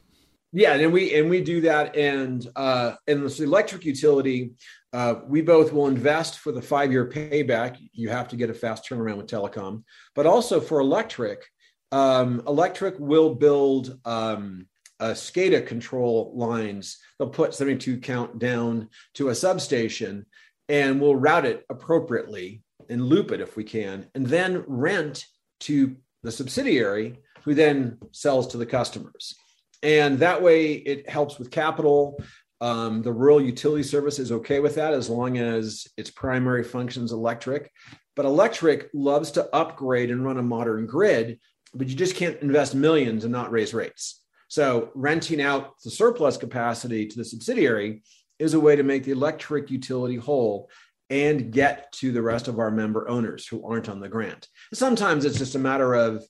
Yeah, 0.54 0.74
and 0.74 0.92
we 0.92 1.18
and 1.18 1.30
we 1.30 1.42
do 1.42 1.62
that, 1.62 1.96
and 1.96 2.46
uh, 2.58 2.96
and 3.08 3.24
this 3.24 3.40
electric 3.40 3.86
utility, 3.86 4.52
uh, 4.92 5.16
we 5.26 5.42
both 5.42 5.72
will 5.72 5.88
invest 5.88 6.40
for 6.40 6.52
the 6.52 6.62
five 6.62 6.92
year 6.92 7.08
payback. 7.08 7.78
You 7.94 8.10
have 8.10 8.28
to 8.30 8.36
get 8.36 8.50
a 8.50 8.54
fast 8.54 8.90
turnaround 8.90 9.18
with 9.18 9.28
telecom, 9.28 9.84
but 10.14 10.26
also 10.26 10.60
for 10.60 10.82
electric, 10.82 11.46
um, 11.94 12.44
electric 12.48 13.00
will 13.00 13.34
build 13.34 13.98
um, 14.04 14.68
uh, 15.00 15.14
SCADA 15.14 15.66
control 15.66 16.34
lines. 16.36 16.98
They'll 17.18 17.30
put 17.30 17.56
72 17.56 18.00
count 18.00 18.38
down 18.38 18.90
to 19.14 19.30
a 19.30 19.36
substation, 19.36 20.26
and 20.68 21.00
we'll 21.00 21.16
route 21.16 21.46
it 21.46 21.64
appropriately 21.70 22.62
and 22.90 23.02
loop 23.02 23.32
it 23.32 23.40
if 23.40 23.56
we 23.56 23.64
can, 23.64 24.08
and 24.16 24.28
then 24.28 24.66
rent 24.68 25.26
to 25.62 25.96
the 26.24 26.32
subsidiary, 26.32 27.20
who 27.46 27.54
then 27.54 28.00
sells 28.12 28.48
to 28.48 28.58
the 28.58 28.66
customers 28.66 29.34
and 29.84 30.20
that 30.20 30.42
way 30.42 30.74
it 30.74 31.10
helps 31.10 31.40
with 31.40 31.52
capital. 31.52 32.22
Um, 32.60 33.02
the 33.02 33.12
rural 33.12 33.42
utility 33.42 33.84
service 33.84 34.20
is 34.20 34.32
okay 34.32 34.60
with 34.60 34.76
that 34.76 34.94
as 34.94 35.10
long 35.10 35.38
as 35.38 35.88
its 35.98 36.12
primary 36.12 36.64
function 36.64 37.04
is 37.04 37.12
electric. 37.12 37.72
But 38.16 38.26
electric 38.26 38.90
loves 38.94 39.32
to 39.32 39.54
upgrade 39.56 40.12
and 40.12 40.24
run 40.24 40.38
a 40.38 40.44
modern 40.44 40.86
grid, 40.86 41.40
but 41.74 41.88
you 41.88 41.96
just 41.96 42.16
can't 42.16 42.40
invest 42.42 42.76
millions 42.76 43.24
and 43.24 43.32
not 43.32 43.52
raise 43.52 43.74
rates. 43.74 44.22
So 44.48 44.92
renting 44.94 45.42
out 45.42 45.76
the 45.84 45.90
surplus 45.90 46.38
capacity 46.38 47.08
to 47.08 47.18
the 47.18 47.26
subsidiary 47.26 48.04
is 48.38 48.54
a 48.54 48.60
way 48.60 48.76
to 48.76 48.84
make 48.84 49.06
the 49.06 49.12
electric 49.12 49.72
utility 49.72 50.18
whole 50.18 50.70
and 51.10 51.52
get 51.52 51.92
to 51.94 52.12
the 52.12 52.22
rest 52.22 52.48
of 52.48 52.60
our 52.60 52.72
member 52.72 53.08
owners 53.08 53.48
who 53.48 53.66
aren't 53.66 53.90
on 53.90 54.00
the 54.00 54.10
grant. 54.10 54.48
Sometimes 54.74 55.26
it's 55.26 55.38
just 55.38 55.56
a 55.56 55.60
matter 55.60 55.94
of, 55.94 56.24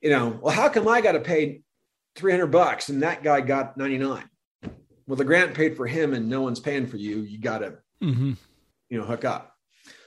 you 0.00 0.10
know, 0.10 0.38
well, 0.42 0.54
how 0.54 0.68
come 0.68 0.88
I 0.88 1.00
got 1.00 1.12
to 1.12 1.20
pay 1.20 1.62
300 2.16 2.46
bucks 2.46 2.88
and 2.88 3.02
that 3.02 3.22
guy 3.22 3.40
got 3.40 3.76
99 3.76 4.24
well 5.06 5.16
the 5.16 5.24
grant 5.24 5.54
paid 5.54 5.76
for 5.76 5.86
him 5.86 6.12
and 6.12 6.28
no 6.28 6.42
one's 6.42 6.60
paying 6.60 6.86
for 6.86 6.96
you 6.96 7.20
you 7.20 7.38
got 7.38 7.58
to 7.58 7.78
mm-hmm. 8.02 8.32
you 8.88 8.98
know 8.98 9.04
hook 9.04 9.24
up 9.24 9.54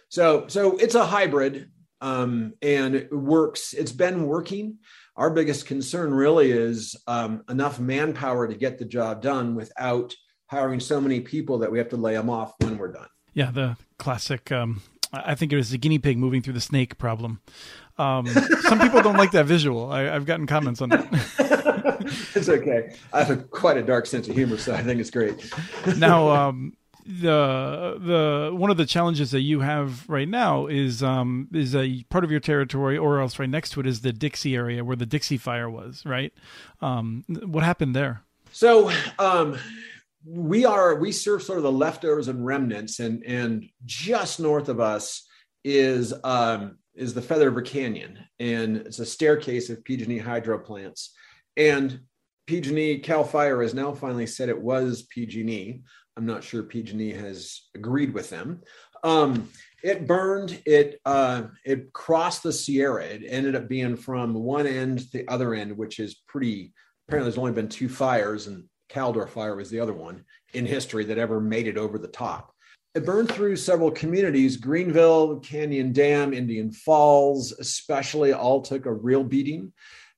so 0.10 0.46
so 0.48 0.78
it's 0.78 0.96
a 0.96 1.06
hybrid 1.06 1.70
um, 2.02 2.54
and 2.62 2.96
it 2.96 3.12
works 3.12 3.74
it's 3.74 3.92
been 3.92 4.28
working 4.28 4.78
our 5.16 5.30
biggest 5.30 5.66
concern 5.66 6.14
really 6.14 6.52
is 6.52 6.96
um, 7.08 7.44
enough 7.50 7.80
manpower 7.80 8.48
to 8.48 8.56
get 8.56 8.78
the 8.78 8.86
job 8.86 9.22
done 9.22 9.56
without 9.56 10.14
hiring 10.48 10.80
so 10.80 11.02
many 11.02 11.22
people 11.22 11.60
that 11.60 11.72
we 11.72 11.78
have 11.78 11.90
to 11.90 11.98
lay 11.98 12.14
them 12.14 12.30
off 12.30 12.54
when 12.60 12.78
we're 12.78 12.92
done 12.92 13.08
yeah 13.34 13.50
the 13.50 13.78
classic 13.98 14.52
um, 14.52 14.82
i 15.12 15.34
think 15.34 15.52
it 15.52 15.56
was 15.56 15.72
the 15.72 15.78
guinea 15.78 16.00
pig 16.00 16.18
moving 16.18 16.42
through 16.42 16.54
the 16.54 16.62
snake 16.62 16.98
problem 16.98 17.42
Um, 17.98 18.28
some 18.28 18.80
people 18.80 19.02
don't 19.02 19.16
like 19.16 19.32
that 19.32 19.46
visual. 19.46 19.90
I, 19.92 20.02
have 20.02 20.26
gotten 20.26 20.48
comments 20.48 20.82
on 20.82 20.90
that. 20.90 21.08
it's 22.36 22.50
okay. 22.50 22.96
I 23.14 23.24
have 23.24 23.40
a, 23.40 23.44
quite 23.44 23.78
a 23.78 23.84
dark 23.84 24.06
sense 24.08 24.28
of 24.28 24.36
humor, 24.36 24.58
so 24.58 24.74
I 24.74 24.82
think 24.82 25.00
it's 25.00 25.12
great. 25.12 25.52
now, 25.98 26.30
um, 26.30 26.74
the 27.06 28.00
the 28.00 28.56
one 28.56 28.72
of 28.72 28.78
the 28.78 28.86
challenges 28.86 29.30
that 29.30 29.42
you 29.42 29.60
have 29.60 30.10
right 30.10 30.28
now 30.28 30.66
is 30.66 31.04
um 31.04 31.48
is 31.54 31.76
a 31.76 32.04
part 32.10 32.24
of 32.24 32.32
your 32.32 32.40
territory 32.40 32.98
or 32.98 33.22
else 33.22 33.38
right 33.38 33.50
next 33.50 33.72
to 33.72 33.80
it 33.80 33.86
is 33.86 34.02
the 34.02 34.12
Dixie 34.12 34.56
area 34.56 34.84
where 34.84 34.96
the 34.96 35.06
Dixie 35.06 35.38
fire 35.38 35.70
was 35.70 36.04
right 36.04 36.34
um 36.82 37.24
what 37.28 37.64
happened 37.64 37.96
there 37.96 38.24
so 38.52 38.92
um 39.20 39.56
we 40.26 40.66
are 40.66 40.96
we 40.96 41.12
serve 41.12 41.44
sort 41.44 41.60
of 41.60 41.64
the 41.64 41.72
leftovers 41.72 42.28
and 42.28 42.44
remnants 42.44 43.00
and 43.00 43.24
and 43.24 43.70
just 43.86 44.40
north 44.40 44.68
of 44.68 44.80
us 44.80 45.28
is 45.64 46.12
um 46.24 46.80
is 46.96 47.14
the 47.14 47.22
Feather 47.22 47.50
River 47.50 47.62
Canyon 47.62 48.18
and 48.40 48.78
it's 48.78 48.98
a 48.98 49.06
staircase 49.06 49.70
of 49.70 49.84
PG&E 49.84 50.18
hydro 50.18 50.58
plants 50.58 51.14
and 51.58 52.00
PG&E 52.48 53.00
Cal 53.00 53.24
Fire 53.24 53.62
has 53.62 53.74
now 53.74 53.94
finally 53.94 54.28
said 54.28 54.50
it 54.50 54.62
was 54.62 55.04
PG&E 55.04 55.82
I'm 56.18 56.26
not 56.26 56.44
sure 56.44 56.64
PG&E 56.64 57.12
has 57.14 57.62
agreed 57.76 58.14
with 58.14 58.30
them. 58.30 58.62
Um, 59.04 59.50
it 59.84 60.08
burned. 60.08 60.62
It 60.66 61.00
uh, 61.06 61.44
it 61.64 61.94
crossed 61.94 62.44
the 62.44 62.54
Sierra. 62.54 63.04
It 63.04 63.24
ended 63.28 63.56
up 63.56 63.68
being 63.68 63.96
from 63.96 64.34
one 64.34 64.66
end 64.66 65.00
to 65.00 65.12
the 65.12 65.28
other 65.28 65.54
end, 65.54 65.78
which 65.78 66.00
is 66.00 66.16
pretty. 66.28 66.74
Apparently, 67.08 67.30
there's 67.30 67.38
only 67.38 67.52
been 67.52 67.70
two 67.70 67.90
fires, 67.90 68.48
and 68.48 68.64
Caldor 68.90 69.30
Fire 69.30 69.56
was 69.56 69.70
the 69.70 69.80
other 69.80 69.94
one 69.94 70.24
in 70.54 70.66
history 70.66 71.04
that 71.06 71.20
ever 71.20 71.40
made 71.40 71.68
it 71.68 71.78
over 71.78 72.00
the 72.00 72.08
top. 72.08 72.52
It 72.96 73.06
burned 73.06 73.32
through 73.32 73.58
several 73.58 73.92
communities. 73.92 74.58
Greenville, 74.58 75.40
Canyon 75.42 75.92
Dam, 75.92 76.34
Indian 76.34 76.72
Falls, 76.72 77.52
especially, 77.52 78.34
all 78.34 78.62
took 78.62 78.86
a 78.86 78.94
real 78.94 79.24
beating. 79.24 79.72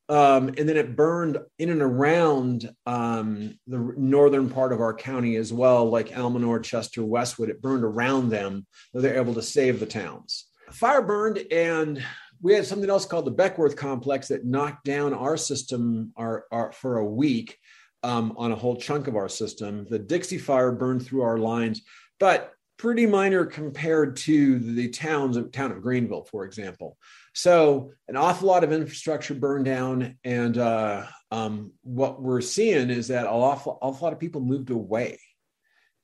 Um, 0.09 0.47
and 0.57 0.69
then 0.69 0.77
it 0.77 0.95
burned 0.95 1.37
in 1.59 1.69
and 1.69 1.81
around 1.81 2.69
um, 2.85 3.59
the 3.67 3.93
northern 3.97 4.49
part 4.49 4.71
of 4.71 4.79
our 4.79 4.93
county 4.93 5.35
as 5.35 5.51
well, 5.51 5.89
like 5.89 6.15
Almanor, 6.15 6.63
Chester, 6.63 7.03
Westwood. 7.03 7.49
It 7.49 7.61
burned 7.61 7.83
around 7.83 8.29
them, 8.29 8.65
so 8.93 9.01
they're 9.01 9.19
able 9.19 9.33
to 9.33 9.41
save 9.41 9.79
the 9.79 9.85
towns. 9.85 10.45
Fire 10.71 11.01
burned, 11.01 11.39
and 11.51 12.01
we 12.41 12.53
had 12.53 12.65
something 12.65 12.89
else 12.89 13.05
called 13.05 13.25
the 13.25 13.31
Beckwourth 13.31 13.75
complex 13.75 14.29
that 14.29 14.45
knocked 14.45 14.85
down 14.85 15.13
our 15.13 15.35
system 15.35 16.13
our, 16.15 16.45
our, 16.51 16.71
for 16.71 16.97
a 16.97 17.05
week 17.05 17.57
um, 18.03 18.33
on 18.37 18.51
a 18.51 18.55
whole 18.55 18.75
chunk 18.75 19.07
of 19.07 19.15
our 19.15 19.29
system. 19.29 19.85
The 19.89 19.99
Dixie 19.99 20.37
fire 20.37 20.71
burned 20.71 21.05
through 21.05 21.23
our 21.23 21.37
lines, 21.37 21.81
but 22.19 22.53
pretty 22.77 23.05
minor 23.05 23.45
compared 23.45 24.15
to 24.15 24.59
the 24.59 24.89
towns 24.89 25.37
town 25.51 25.71
of 25.71 25.81
Greenville, 25.81 26.25
for 26.25 26.45
example. 26.45 26.97
So 27.33 27.91
an 28.07 28.15
awful 28.15 28.47
lot 28.47 28.63
of 28.63 28.71
infrastructure 28.71 29.33
burned 29.33 29.65
down, 29.65 30.17
and 30.23 30.57
uh, 30.57 31.05
um, 31.31 31.73
what 31.83 32.21
we're 32.21 32.41
seeing 32.41 32.89
is 32.89 33.09
that 33.09 33.25
an 33.25 33.31
awful, 33.31 33.77
awful 33.81 34.05
lot 34.05 34.13
of 34.13 34.19
people 34.19 34.41
moved 34.41 34.69
away, 34.69 35.19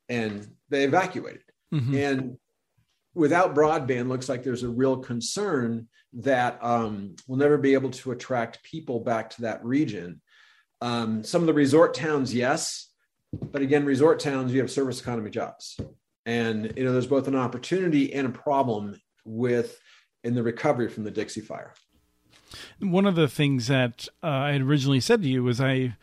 and 0.10 0.48
they 0.70 0.84
evacuated. 0.84 1.44
Mm-hmm. 1.74 1.96
And 1.96 2.38
without 3.14 3.56
broadband, 3.56 4.10
looks 4.10 4.30
like 4.30 4.44
there's 4.44 4.64
a 4.64 4.70
real 4.70 4.98
concern 4.98 5.88
that 6.14 6.60
um, 6.64 7.16
we'll 7.28 7.40
never 7.40 7.58
be 7.58 7.74
able 7.74 7.90
to 7.90 8.12
attract 8.12 8.64
people 8.64 9.00
back 9.00 9.32
to 9.32 9.44
that 9.44 9.64
region. 9.66 10.22
Um, 10.82 11.24
some 11.24 11.42
of 11.42 11.48
the 11.48 11.54
resort 11.54 11.94
towns, 11.94 12.34
yes, 12.34 12.90
but 13.32 13.62
again, 13.62 13.86
resort 13.86 14.20
towns, 14.20 14.54
you 14.54 14.60
have 14.60 14.70
service 14.70 15.02
economy 15.02 15.32
jobs, 15.32 15.80
and 16.26 16.74
you 16.76 16.84
know 16.84 16.92
there's 16.92 17.08
both 17.08 17.28
an 17.28 17.36
opportunity 17.36 18.14
and 18.14 18.28
a 18.28 18.32
problem 18.32 19.00
with 19.26 19.80
in 20.24 20.36
the 20.36 20.44
recovery 20.44 20.90
from 20.90 21.04
the 21.04 21.12
Dixie 21.12 21.42
Fire. 21.42 21.74
One 22.80 23.06
of 23.06 23.16
the 23.16 23.28
things 23.28 23.68
that 23.68 24.08
uh, 24.22 24.28
I 24.28 24.52
had 24.54 24.62
originally 24.62 25.00
said 25.00 25.22
to 25.24 25.30
you 25.30 25.44
was 25.44 25.60
I 25.60 25.96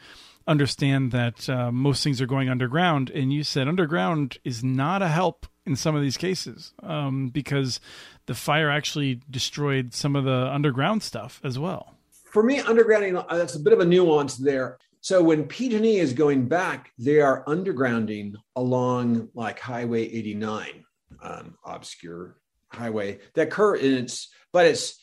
understand 0.47 1.13
that 1.13 1.49
uh, 1.49 1.71
most 1.71 2.03
things 2.03 2.21
are 2.21 2.27
going 2.27 2.49
underground, 2.49 3.11
and 3.11 3.33
you 3.33 3.45
said 3.45 3.69
underground 3.69 4.39
is 4.45 4.65
not 4.65 5.03
a 5.03 5.09
help 5.09 5.47
in 5.67 5.77
some 5.77 5.95
of 5.95 6.03
these 6.03 6.17
cases 6.17 6.73
um, 6.83 7.29
because 7.29 7.81
the 8.27 8.35
fire 8.35 8.71
actually 8.71 9.21
destroyed 9.31 9.95
some 9.95 10.17
of 10.17 10.25
the 10.25 10.49
underground 10.53 11.03
stuff 11.03 11.41
as 11.45 11.59
well. 11.59 11.95
For 12.25 12.43
me, 12.43 12.59
undergrounding 12.59 13.25
uh, 13.29 13.37
that's 13.37 13.55
a 13.55 13.61
bit 13.61 13.73
of 13.73 13.81
a 13.81 13.85
nuance 13.85 14.37
there. 14.37 14.79
So 15.01 15.23
when 15.23 15.45
PG&E 15.45 15.99
is 15.99 16.13
going 16.13 16.49
back, 16.49 16.91
they 16.99 17.21
are 17.21 17.45
undergrounding 17.45 18.35
along 18.55 19.31
like 19.35 19.59
Highway 19.59 20.03
89, 20.03 20.85
um, 21.23 21.57
obscure 21.65 22.37
highway 22.73 23.19
that 23.35 23.57
in 23.59 23.95
its, 23.95 24.29
but 24.53 24.67
it's 24.67 25.01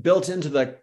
built 0.00 0.28
into 0.28 0.48
the 0.48 0.78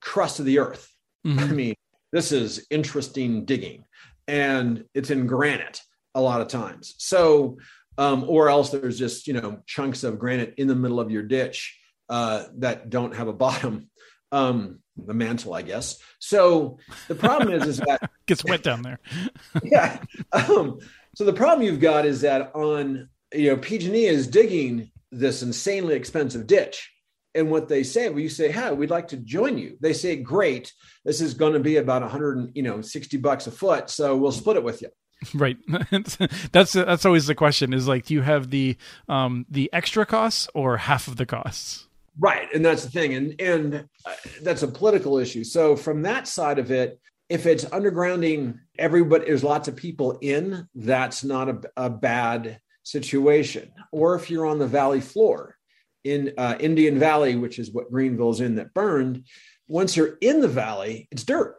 crust 0.00 0.40
of 0.40 0.46
the 0.46 0.58
earth. 0.58 0.90
Mm-hmm. 1.26 1.38
I 1.38 1.46
mean, 1.48 1.74
this 2.12 2.32
is 2.32 2.66
interesting 2.70 3.44
digging, 3.44 3.84
and 4.28 4.84
it's 4.94 5.10
in 5.10 5.26
granite 5.26 5.80
a 6.14 6.20
lot 6.20 6.40
of 6.40 6.48
times. 6.48 6.94
So, 6.98 7.58
um, 7.98 8.24
or 8.28 8.48
else 8.48 8.70
there's 8.70 8.98
just 8.98 9.26
you 9.26 9.34
know 9.34 9.60
chunks 9.66 10.04
of 10.04 10.18
granite 10.18 10.54
in 10.58 10.68
the 10.68 10.74
middle 10.74 11.00
of 11.00 11.10
your 11.10 11.22
ditch 11.22 11.78
uh, 12.08 12.44
that 12.58 12.90
don't 12.90 13.14
have 13.14 13.28
a 13.28 13.32
bottom. 13.32 13.90
Um, 14.34 14.80
the 14.96 15.14
mantle, 15.14 15.54
I 15.54 15.62
guess. 15.62 15.98
So 16.18 16.78
the 17.08 17.14
problem 17.14 17.52
is, 17.52 17.66
is 17.66 17.78
that 17.78 18.10
gets 18.26 18.44
wet 18.44 18.62
down 18.62 18.82
there. 18.82 19.00
yeah. 19.62 19.98
Um, 20.32 20.78
so 21.14 21.24
the 21.24 21.32
problem 21.32 21.66
you've 21.66 21.80
got 21.80 22.06
is 22.06 22.20
that 22.22 22.54
on 22.54 23.08
you 23.32 23.50
know 23.50 23.56
PG&E 23.56 24.06
is 24.06 24.26
digging 24.26 24.90
this 25.10 25.42
insanely 25.42 25.94
expensive 25.94 26.46
ditch. 26.46 26.90
And 27.36 27.50
what 27.50 27.68
they 27.68 27.82
say, 27.82 28.08
well, 28.10 28.20
you 28.20 28.28
say, 28.28 28.52
"Hi, 28.52 28.70
we'd 28.72 28.90
like 28.90 29.08
to 29.08 29.16
join 29.16 29.58
you." 29.58 29.76
They 29.80 29.92
say, 29.92 30.14
"Great, 30.14 30.72
this 31.04 31.20
is 31.20 31.34
going 31.34 31.54
to 31.54 31.60
be 31.60 31.78
about 31.78 32.02
100, 32.02 32.52
you 32.54 32.62
know, 32.62 32.80
60 32.80 33.16
bucks 33.16 33.48
a 33.48 33.50
foot, 33.50 33.90
so 33.90 34.16
we'll 34.16 34.30
split 34.30 34.56
it 34.56 34.62
with 34.62 34.82
you." 34.82 34.88
Right. 35.34 35.56
that's 36.52 36.74
that's 36.74 37.04
always 37.04 37.26
the 37.26 37.34
question. 37.34 37.72
Is 37.72 37.88
like, 37.88 38.06
do 38.06 38.14
you 38.14 38.22
have 38.22 38.50
the 38.50 38.76
um 39.08 39.46
the 39.48 39.68
extra 39.72 40.06
costs 40.06 40.48
or 40.54 40.76
half 40.76 41.08
of 41.08 41.16
the 41.16 41.26
costs? 41.26 41.88
Right, 42.18 42.48
and 42.54 42.64
that's 42.64 42.84
the 42.84 42.90
thing, 42.90 43.14
and 43.14 43.40
and 43.40 43.74
uh, 44.06 44.12
that's 44.42 44.62
a 44.62 44.68
political 44.68 45.18
issue. 45.18 45.42
So 45.42 45.74
from 45.74 46.02
that 46.02 46.28
side 46.28 46.60
of 46.60 46.70
it, 46.70 47.00
if 47.28 47.44
it's 47.44 47.64
undergrounding 47.64 48.58
everybody, 48.78 49.24
there's 49.24 49.42
lots 49.42 49.66
of 49.66 49.74
people 49.74 50.18
in. 50.20 50.68
That's 50.76 51.24
not 51.24 51.48
a, 51.48 51.60
a 51.76 51.90
bad 51.90 52.60
situation, 52.84 53.72
or 53.90 54.14
if 54.14 54.30
you're 54.30 54.46
on 54.46 54.60
the 54.60 54.66
valley 54.66 55.00
floor 55.00 55.56
in 56.04 56.34
uh, 56.38 56.56
Indian 56.60 56.98
Valley, 56.98 57.34
which 57.34 57.58
is 57.58 57.72
what 57.72 57.90
Greenville's 57.90 58.40
in 58.40 58.56
that 58.56 58.74
burned, 58.74 59.24
once 59.66 59.96
you're 59.96 60.16
in 60.20 60.40
the 60.40 60.48
valley, 60.48 61.08
it's 61.10 61.24
dirt 61.24 61.56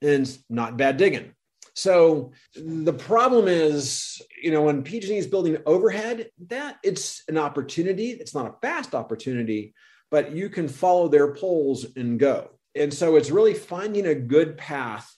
and 0.00 0.22
it's 0.22 0.38
not 0.48 0.76
bad 0.76 0.96
digging. 0.96 1.34
So 1.74 2.32
the 2.54 2.92
problem 2.92 3.48
is, 3.48 4.20
you 4.42 4.50
know, 4.50 4.62
when 4.62 4.82
PG&E 4.82 5.16
is 5.16 5.26
building 5.26 5.58
overhead, 5.66 6.30
that 6.48 6.78
it's 6.82 7.22
an 7.28 7.38
opportunity. 7.38 8.10
It's 8.10 8.34
not 8.34 8.46
a 8.46 8.54
fast 8.60 8.94
opportunity, 8.94 9.74
but 10.10 10.32
you 10.32 10.48
can 10.48 10.68
follow 10.68 11.08
their 11.08 11.34
poles 11.34 11.86
and 11.96 12.18
go. 12.18 12.50
And 12.74 12.92
so 12.92 13.16
it's 13.16 13.30
really 13.30 13.54
finding 13.54 14.06
a 14.06 14.14
good 14.14 14.56
path 14.56 15.10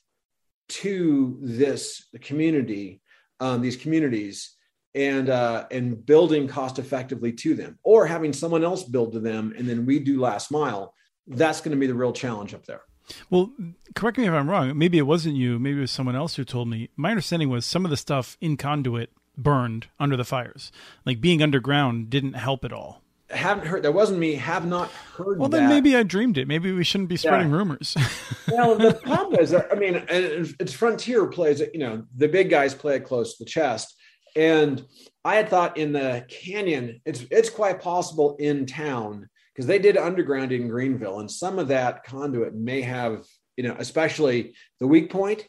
to 0.68 1.38
this 1.42 2.08
community, 2.20 3.02
um, 3.40 3.60
these 3.60 3.76
communities, 3.76 4.56
and 4.94 5.30
uh, 5.30 5.66
and 5.70 6.04
building 6.04 6.48
cost 6.48 6.78
effectively 6.78 7.32
to 7.32 7.54
them, 7.54 7.78
or 7.82 8.06
having 8.06 8.32
someone 8.32 8.64
else 8.64 8.84
build 8.84 9.12
to 9.12 9.20
them, 9.20 9.54
and 9.56 9.68
then 9.68 9.86
we 9.86 9.98
do 9.98 10.20
last 10.20 10.50
mile. 10.50 10.94
That's 11.26 11.60
going 11.60 11.72
to 11.72 11.80
be 11.80 11.86
the 11.86 11.94
real 11.94 12.12
challenge 12.12 12.52
up 12.52 12.66
there. 12.66 12.82
Well, 13.30 13.52
correct 13.94 14.18
me 14.18 14.26
if 14.26 14.32
I'm 14.32 14.48
wrong. 14.48 14.76
Maybe 14.76 14.98
it 14.98 15.06
wasn't 15.06 15.36
you. 15.36 15.58
Maybe 15.58 15.78
it 15.78 15.82
was 15.82 15.90
someone 15.90 16.16
else 16.16 16.36
who 16.36 16.44
told 16.44 16.68
me. 16.68 16.88
My 16.96 17.10
understanding 17.10 17.48
was 17.48 17.66
some 17.66 17.84
of 17.84 17.90
the 17.90 17.96
stuff 17.96 18.36
in 18.40 18.56
conduit 18.56 19.10
burned 19.36 19.88
under 19.98 20.16
the 20.16 20.24
fires. 20.24 20.72
Like 21.04 21.20
being 21.20 21.42
underground 21.42 22.10
didn't 22.10 22.34
help 22.34 22.64
at 22.64 22.72
all. 22.72 23.02
haven't 23.30 23.66
heard. 23.66 23.82
That 23.82 23.92
wasn't 23.92 24.18
me. 24.18 24.34
Have 24.34 24.66
not 24.66 24.90
heard. 24.90 25.38
Well, 25.38 25.48
then 25.48 25.68
maybe 25.68 25.96
I 25.96 26.02
dreamed 26.02 26.38
it. 26.38 26.46
Maybe 26.46 26.72
we 26.72 26.84
shouldn't 26.84 27.08
be 27.08 27.16
spreading 27.16 27.50
yeah. 27.50 27.56
rumors. 27.56 27.96
well, 28.50 28.76
the 28.76 28.94
problem 28.94 29.40
is, 29.40 29.54
I 29.54 29.74
mean, 29.74 30.04
it's 30.08 30.72
Frontier 30.72 31.26
plays 31.26 31.60
it. 31.60 31.70
You 31.72 31.80
know, 31.80 32.06
the 32.16 32.28
big 32.28 32.50
guys 32.50 32.74
play 32.74 32.96
it 32.96 33.04
close 33.04 33.36
to 33.36 33.44
the 33.44 33.50
chest 33.50 33.96
and 34.36 34.84
I 35.24 35.36
had 35.36 35.48
thought 35.48 35.76
in 35.76 35.92
the 35.92 36.24
canyon, 36.28 37.00
it's 37.04 37.24
it's 37.30 37.50
quite 37.50 37.80
possible 37.80 38.36
in 38.38 38.66
town 38.66 39.28
because 39.54 39.66
they 39.66 39.78
did 39.78 39.96
underground 39.96 40.52
in 40.52 40.68
Greenville, 40.68 41.20
and 41.20 41.30
some 41.30 41.58
of 41.58 41.68
that 41.68 42.04
conduit 42.04 42.54
may 42.54 42.80
have, 42.82 43.24
you 43.56 43.64
know, 43.64 43.76
especially 43.78 44.54
the 44.80 44.86
weak 44.86 45.10
point 45.10 45.46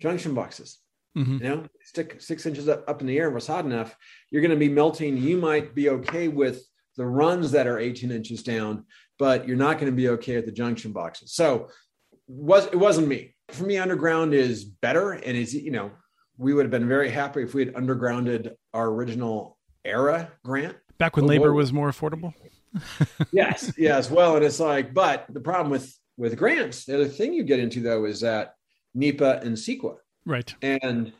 junction 0.00 0.34
boxes. 0.34 0.78
Mm-hmm. 1.16 1.44
You 1.44 1.48
know, 1.48 1.66
stick 1.82 2.20
six 2.20 2.44
inches 2.44 2.68
up, 2.68 2.84
up 2.88 3.00
in 3.00 3.06
the 3.06 3.16
air 3.18 3.26
and 3.26 3.34
was 3.34 3.46
hot 3.46 3.64
enough, 3.64 3.96
you're 4.30 4.42
going 4.42 4.50
to 4.50 4.56
be 4.56 4.68
melting. 4.68 5.16
You 5.16 5.36
might 5.36 5.74
be 5.74 5.88
okay 5.90 6.26
with 6.26 6.64
the 6.96 7.06
runs 7.06 7.52
that 7.52 7.68
are 7.68 7.78
18 7.78 8.10
inches 8.10 8.42
down, 8.42 8.84
but 9.18 9.46
you're 9.46 9.56
not 9.56 9.78
going 9.78 9.92
to 9.92 9.96
be 9.96 10.08
okay 10.10 10.36
at 10.36 10.46
the 10.46 10.52
junction 10.52 10.92
boxes. 10.92 11.32
So 11.32 11.68
was 12.26 12.66
it 12.66 12.76
wasn't 12.76 13.08
me. 13.08 13.34
For 13.50 13.64
me, 13.64 13.78
underground 13.78 14.34
is 14.34 14.64
better, 14.64 15.12
and 15.12 15.36
it's 15.36 15.54
you 15.54 15.70
know 15.70 15.92
we 16.36 16.54
would 16.54 16.64
have 16.64 16.70
been 16.70 16.88
very 16.88 17.10
happy 17.10 17.42
if 17.42 17.54
we 17.54 17.64
had 17.64 17.74
undergrounded 17.74 18.54
our 18.72 18.88
original 18.88 19.58
ARRA 19.84 20.32
grant. 20.44 20.76
Back 20.98 21.16
when 21.16 21.26
labor 21.26 21.52
was 21.52 21.72
more 21.72 21.90
affordable. 21.90 22.32
yes, 23.32 23.72
yes. 23.76 24.10
Well, 24.10 24.36
and 24.36 24.44
it's 24.44 24.60
like, 24.60 24.94
but 24.94 25.26
the 25.28 25.40
problem 25.40 25.70
with 25.70 25.92
with 26.16 26.36
grants, 26.36 26.84
the 26.84 26.94
other 26.94 27.08
thing 27.08 27.32
you 27.32 27.42
get 27.42 27.58
into 27.58 27.80
though 27.80 28.04
is 28.04 28.20
that 28.20 28.54
NEPA 28.94 29.40
and 29.42 29.56
CEQA. 29.56 29.96
Right. 30.24 30.54
And 30.62 31.12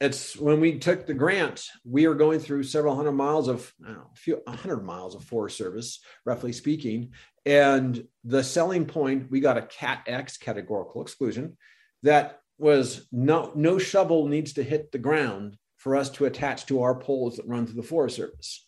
it's 0.00 0.36
when 0.36 0.60
we 0.60 0.78
took 0.78 1.06
the 1.06 1.14
grant, 1.14 1.66
we 1.84 2.06
are 2.06 2.14
going 2.14 2.38
through 2.38 2.62
several 2.62 2.94
hundred 2.94 3.12
miles 3.12 3.48
of, 3.48 3.72
know, 3.80 4.10
a 4.12 4.16
few 4.16 4.40
hundred 4.46 4.84
miles 4.84 5.14
of 5.14 5.24
Forest 5.24 5.56
Service, 5.56 6.00
roughly 6.24 6.52
speaking. 6.52 7.12
And 7.44 8.04
the 8.24 8.44
selling 8.44 8.84
point, 8.84 9.30
we 9.30 9.40
got 9.40 9.58
a 9.58 9.62
Cat 9.62 10.04
X 10.06 10.36
categorical 10.36 11.02
exclusion 11.02 11.56
that 12.04 12.40
was 12.58 13.06
no 13.10 13.52
no 13.54 13.78
shovel 13.78 14.28
needs 14.28 14.52
to 14.54 14.62
hit 14.62 14.92
the 14.92 14.98
ground 14.98 15.56
for 15.76 15.96
us 15.96 16.10
to 16.10 16.26
attach 16.26 16.66
to 16.66 16.82
our 16.82 16.94
poles 16.94 17.36
that 17.36 17.46
run 17.46 17.66
through 17.66 17.80
the 17.80 17.82
Forest 17.82 18.16
Service, 18.16 18.66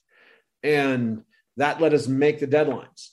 and 0.62 1.22
that 1.60 1.80
let 1.80 1.92
us 1.92 2.08
make 2.08 2.40
the 2.40 2.46
deadlines. 2.46 3.10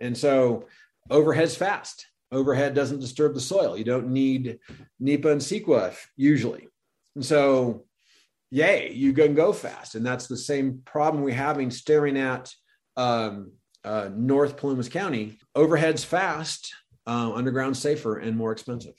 And 0.00 0.18
so 0.18 0.66
overhead's 1.10 1.56
fast. 1.56 2.06
Overhead 2.32 2.74
doesn't 2.74 3.00
disturb 3.00 3.34
the 3.34 3.40
soil. 3.40 3.76
You 3.76 3.84
don't 3.84 4.08
need 4.08 4.58
NEPA 4.98 5.30
and 5.30 5.40
CEQA 5.40 5.94
usually. 6.16 6.66
And 7.14 7.24
so, 7.24 7.84
yay, 8.50 8.92
you 8.92 9.12
can 9.12 9.34
go 9.34 9.52
fast. 9.52 9.94
And 9.94 10.04
that's 10.04 10.26
the 10.26 10.36
same 10.36 10.82
problem 10.84 11.22
we're 11.22 11.34
having 11.34 11.70
staring 11.70 12.16
at 12.16 12.52
um, 12.96 13.52
uh, 13.84 14.08
North 14.12 14.56
Plumas 14.56 14.88
County. 14.88 15.38
Overhead's 15.54 16.02
fast, 16.02 16.74
uh, 17.06 17.32
underground 17.32 17.76
safer, 17.76 18.18
and 18.18 18.36
more 18.36 18.50
expensive. 18.50 18.94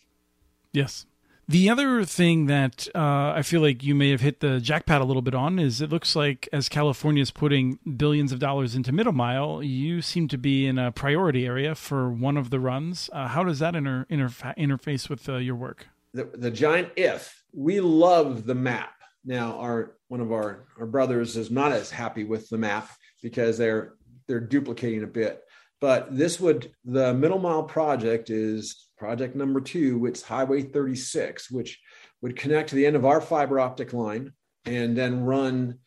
Yes. 0.71 1.05
The 1.47 1.69
other 1.69 2.05
thing 2.05 2.45
that 2.45 2.87
uh, 2.95 3.33
I 3.35 3.41
feel 3.41 3.59
like 3.59 3.83
you 3.83 3.95
may 3.95 4.11
have 4.11 4.21
hit 4.21 4.39
the 4.39 4.59
jackpot 4.61 5.01
a 5.01 5.03
little 5.03 5.21
bit 5.21 5.35
on 5.35 5.59
is 5.59 5.81
it 5.81 5.89
looks 5.89 6.15
like 6.15 6.47
as 6.53 6.69
California 6.69 7.21
is 7.21 7.31
putting 7.31 7.79
billions 7.97 8.31
of 8.31 8.39
dollars 8.39 8.75
into 8.75 8.93
middle 8.93 9.11
mile, 9.11 9.61
you 9.61 10.01
seem 10.01 10.29
to 10.29 10.37
be 10.37 10.65
in 10.65 10.77
a 10.77 10.91
priority 10.91 11.45
area 11.45 11.75
for 11.75 12.09
one 12.09 12.37
of 12.37 12.49
the 12.49 12.61
runs. 12.61 13.09
Uh, 13.11 13.27
how 13.27 13.43
does 13.43 13.59
that 13.59 13.75
inter- 13.75 14.05
interfa- 14.09 14.57
interface 14.57 15.09
with 15.09 15.27
uh, 15.27 15.35
your 15.35 15.55
work? 15.55 15.87
The, 16.13 16.29
the 16.33 16.51
giant 16.51 16.91
if 16.95 17.43
we 17.51 17.81
love 17.81 18.45
the 18.45 18.55
map. 18.55 18.93
Now, 19.25 19.57
our 19.59 19.95
one 20.07 20.21
of 20.21 20.31
our 20.31 20.65
our 20.79 20.85
brothers 20.85 21.37
is 21.37 21.49
not 21.49 21.71
as 21.71 21.89
happy 21.89 22.23
with 22.23 22.49
the 22.49 22.57
map 22.57 22.89
because 23.21 23.57
they're 23.57 23.95
they're 24.27 24.39
duplicating 24.39 25.03
a 25.03 25.07
bit. 25.07 25.43
But 25.81 26.15
this 26.15 26.39
would 26.39 26.71
the 26.85 27.13
middle 27.13 27.39
mile 27.39 27.63
project 27.63 28.29
is 28.29 28.87
project 29.03 29.35
number 29.35 29.59
two, 29.59 29.97
which 29.97 30.21
Highway 30.21 30.61
36, 30.61 31.51
which 31.51 31.77
would 32.21 32.37
connect 32.37 32.69
to 32.69 32.75
the 32.75 32.85
end 32.85 32.95
of 32.95 33.03
our 33.03 33.19
fiber 33.19 33.59
optic 33.59 33.91
line 33.91 34.31
and 34.63 34.97
then 34.97 35.25
run 35.25 35.77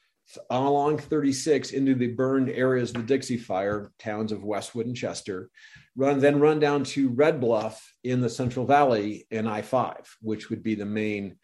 along 0.50 0.98
36 0.98 1.70
into 1.70 1.94
the 1.94 2.08
burned 2.08 2.50
areas 2.50 2.90
of 2.90 2.96
the 2.96 3.02
Dixie 3.04 3.38
Fire 3.38 3.90
towns 3.98 4.32
of 4.32 4.44
Westwood 4.44 4.84
and 4.84 4.94
Chester, 4.94 5.48
run 5.96 6.18
then 6.18 6.40
run 6.40 6.60
down 6.60 6.84
to 6.84 7.08
Red 7.08 7.40
Bluff 7.40 7.90
in 8.04 8.20
the 8.20 8.28
Central 8.28 8.66
Valley 8.66 9.26
and 9.30 9.48
I-5, 9.48 9.96
which 10.20 10.50
would 10.50 10.62
be 10.62 10.74
the 10.74 10.84
main. 10.84 11.38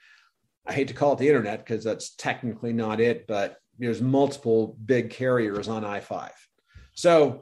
I 0.66 0.74
hate 0.74 0.88
to 0.88 0.94
call 0.94 1.14
it 1.14 1.20
the 1.20 1.28
internet 1.28 1.64
because 1.64 1.82
that's 1.82 2.14
technically 2.16 2.74
not 2.74 3.00
it, 3.00 3.26
but 3.26 3.56
there's 3.78 4.02
multiple 4.02 4.76
big 4.84 5.08
carriers 5.08 5.68
on 5.68 5.86
I-5. 5.86 6.32
So 6.92 7.40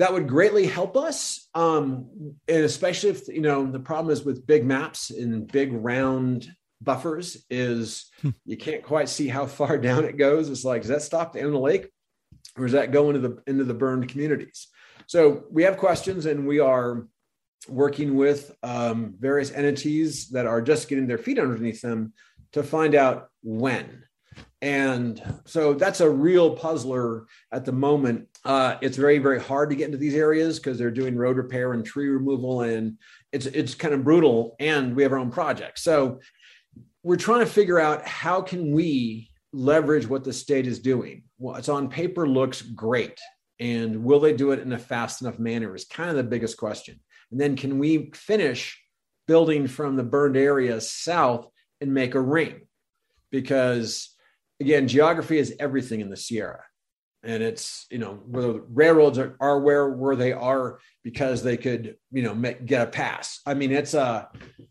that 0.00 0.14
would 0.14 0.26
greatly 0.26 0.66
help 0.66 0.96
us. 0.96 1.46
Um, 1.54 2.06
and 2.48 2.64
especially 2.64 3.10
if, 3.10 3.28
you 3.28 3.42
know, 3.42 3.70
the 3.70 3.78
problem 3.78 4.10
is 4.10 4.24
with 4.24 4.46
big 4.46 4.64
maps 4.64 5.10
and 5.10 5.46
big 5.46 5.74
round 5.74 6.50
buffers 6.80 7.44
is 7.50 8.10
hmm. 8.22 8.30
you 8.46 8.56
can't 8.56 8.82
quite 8.82 9.10
see 9.10 9.28
how 9.28 9.44
far 9.44 9.76
down 9.88 10.04
it 10.04 10.16
goes. 10.16 10.48
It's 10.48 10.64
like, 10.64 10.80
does 10.80 10.88
that 10.88 11.02
stop 11.02 11.34
the 11.34 11.40
end 11.40 11.48
of 11.48 11.52
the 11.52 11.58
lake 11.58 11.90
or 12.56 12.64
does 12.64 12.72
that 12.72 12.92
go 12.92 13.10
into 13.10 13.20
the, 13.20 13.42
into 13.46 13.64
the 13.64 13.74
burned 13.74 14.08
communities? 14.08 14.68
So 15.06 15.44
we 15.50 15.64
have 15.64 15.76
questions 15.76 16.24
and 16.24 16.48
we 16.48 16.60
are 16.60 17.06
working 17.68 18.16
with 18.16 18.56
um, 18.62 19.16
various 19.18 19.52
entities 19.52 20.30
that 20.30 20.46
are 20.46 20.62
just 20.62 20.88
getting 20.88 21.08
their 21.08 21.18
feet 21.18 21.38
underneath 21.38 21.82
them 21.82 22.14
to 22.52 22.62
find 22.62 22.94
out 22.94 23.28
when 23.42 24.04
and 24.62 25.22
so 25.46 25.72
that's 25.72 26.00
a 26.00 26.10
real 26.10 26.54
puzzler 26.54 27.26
at 27.50 27.64
the 27.64 27.72
moment. 27.72 28.28
Uh, 28.44 28.76
it's 28.82 28.96
very, 28.96 29.18
very 29.18 29.40
hard 29.40 29.70
to 29.70 29.76
get 29.76 29.86
into 29.86 29.96
these 29.96 30.14
areas 30.14 30.58
because 30.58 30.78
they're 30.78 30.90
doing 30.90 31.16
road 31.16 31.36
repair 31.36 31.72
and 31.72 31.84
tree 31.84 32.08
removal, 32.08 32.62
and 32.62 32.98
it's 33.32 33.46
it's 33.46 33.74
kind 33.74 33.94
of 33.94 34.04
brutal. 34.04 34.56
And 34.60 34.94
we 34.94 35.02
have 35.02 35.12
our 35.12 35.18
own 35.18 35.30
projects, 35.30 35.82
so 35.82 36.20
we're 37.02 37.16
trying 37.16 37.40
to 37.40 37.46
figure 37.46 37.78
out 37.78 38.06
how 38.06 38.42
can 38.42 38.72
we 38.72 39.30
leverage 39.52 40.06
what 40.06 40.24
the 40.24 40.32
state 40.32 40.66
is 40.66 40.78
doing. 40.78 41.24
What's 41.38 41.70
on 41.70 41.88
paper 41.88 42.28
looks 42.28 42.60
great, 42.60 43.18
and 43.60 44.04
will 44.04 44.20
they 44.20 44.34
do 44.34 44.52
it 44.52 44.60
in 44.60 44.72
a 44.72 44.78
fast 44.78 45.22
enough 45.22 45.38
manner? 45.38 45.74
Is 45.74 45.86
kind 45.86 46.10
of 46.10 46.16
the 46.16 46.22
biggest 46.22 46.58
question. 46.58 47.00
And 47.30 47.40
then 47.40 47.56
can 47.56 47.78
we 47.78 48.10
finish 48.14 48.78
building 49.26 49.68
from 49.68 49.96
the 49.96 50.02
burned 50.02 50.36
areas 50.36 50.90
south 50.90 51.46
and 51.80 51.94
make 51.94 52.14
a 52.14 52.20
ring? 52.20 52.62
Because 53.30 54.14
again, 54.60 54.86
geography 54.86 55.38
is 55.38 55.54
everything 55.58 56.00
in 56.00 56.10
the 56.10 56.16
Sierra. 56.16 56.62
And 57.22 57.42
it's, 57.42 57.86
you 57.90 57.98
know, 57.98 58.14
where 58.26 58.42
the 58.42 58.64
railroads 58.72 59.18
are, 59.18 59.36
are 59.40 59.60
where, 59.60 59.90
where 59.90 60.16
they 60.16 60.32
are 60.32 60.78
because 61.02 61.42
they 61.42 61.56
could, 61.56 61.96
you 62.10 62.22
know, 62.22 62.34
make, 62.34 62.64
get 62.64 62.88
a 62.88 62.90
pass. 62.90 63.40
I 63.44 63.54
mean, 63.54 63.72
it's 63.72 63.94
a, 63.94 64.00
uh, 64.00 64.24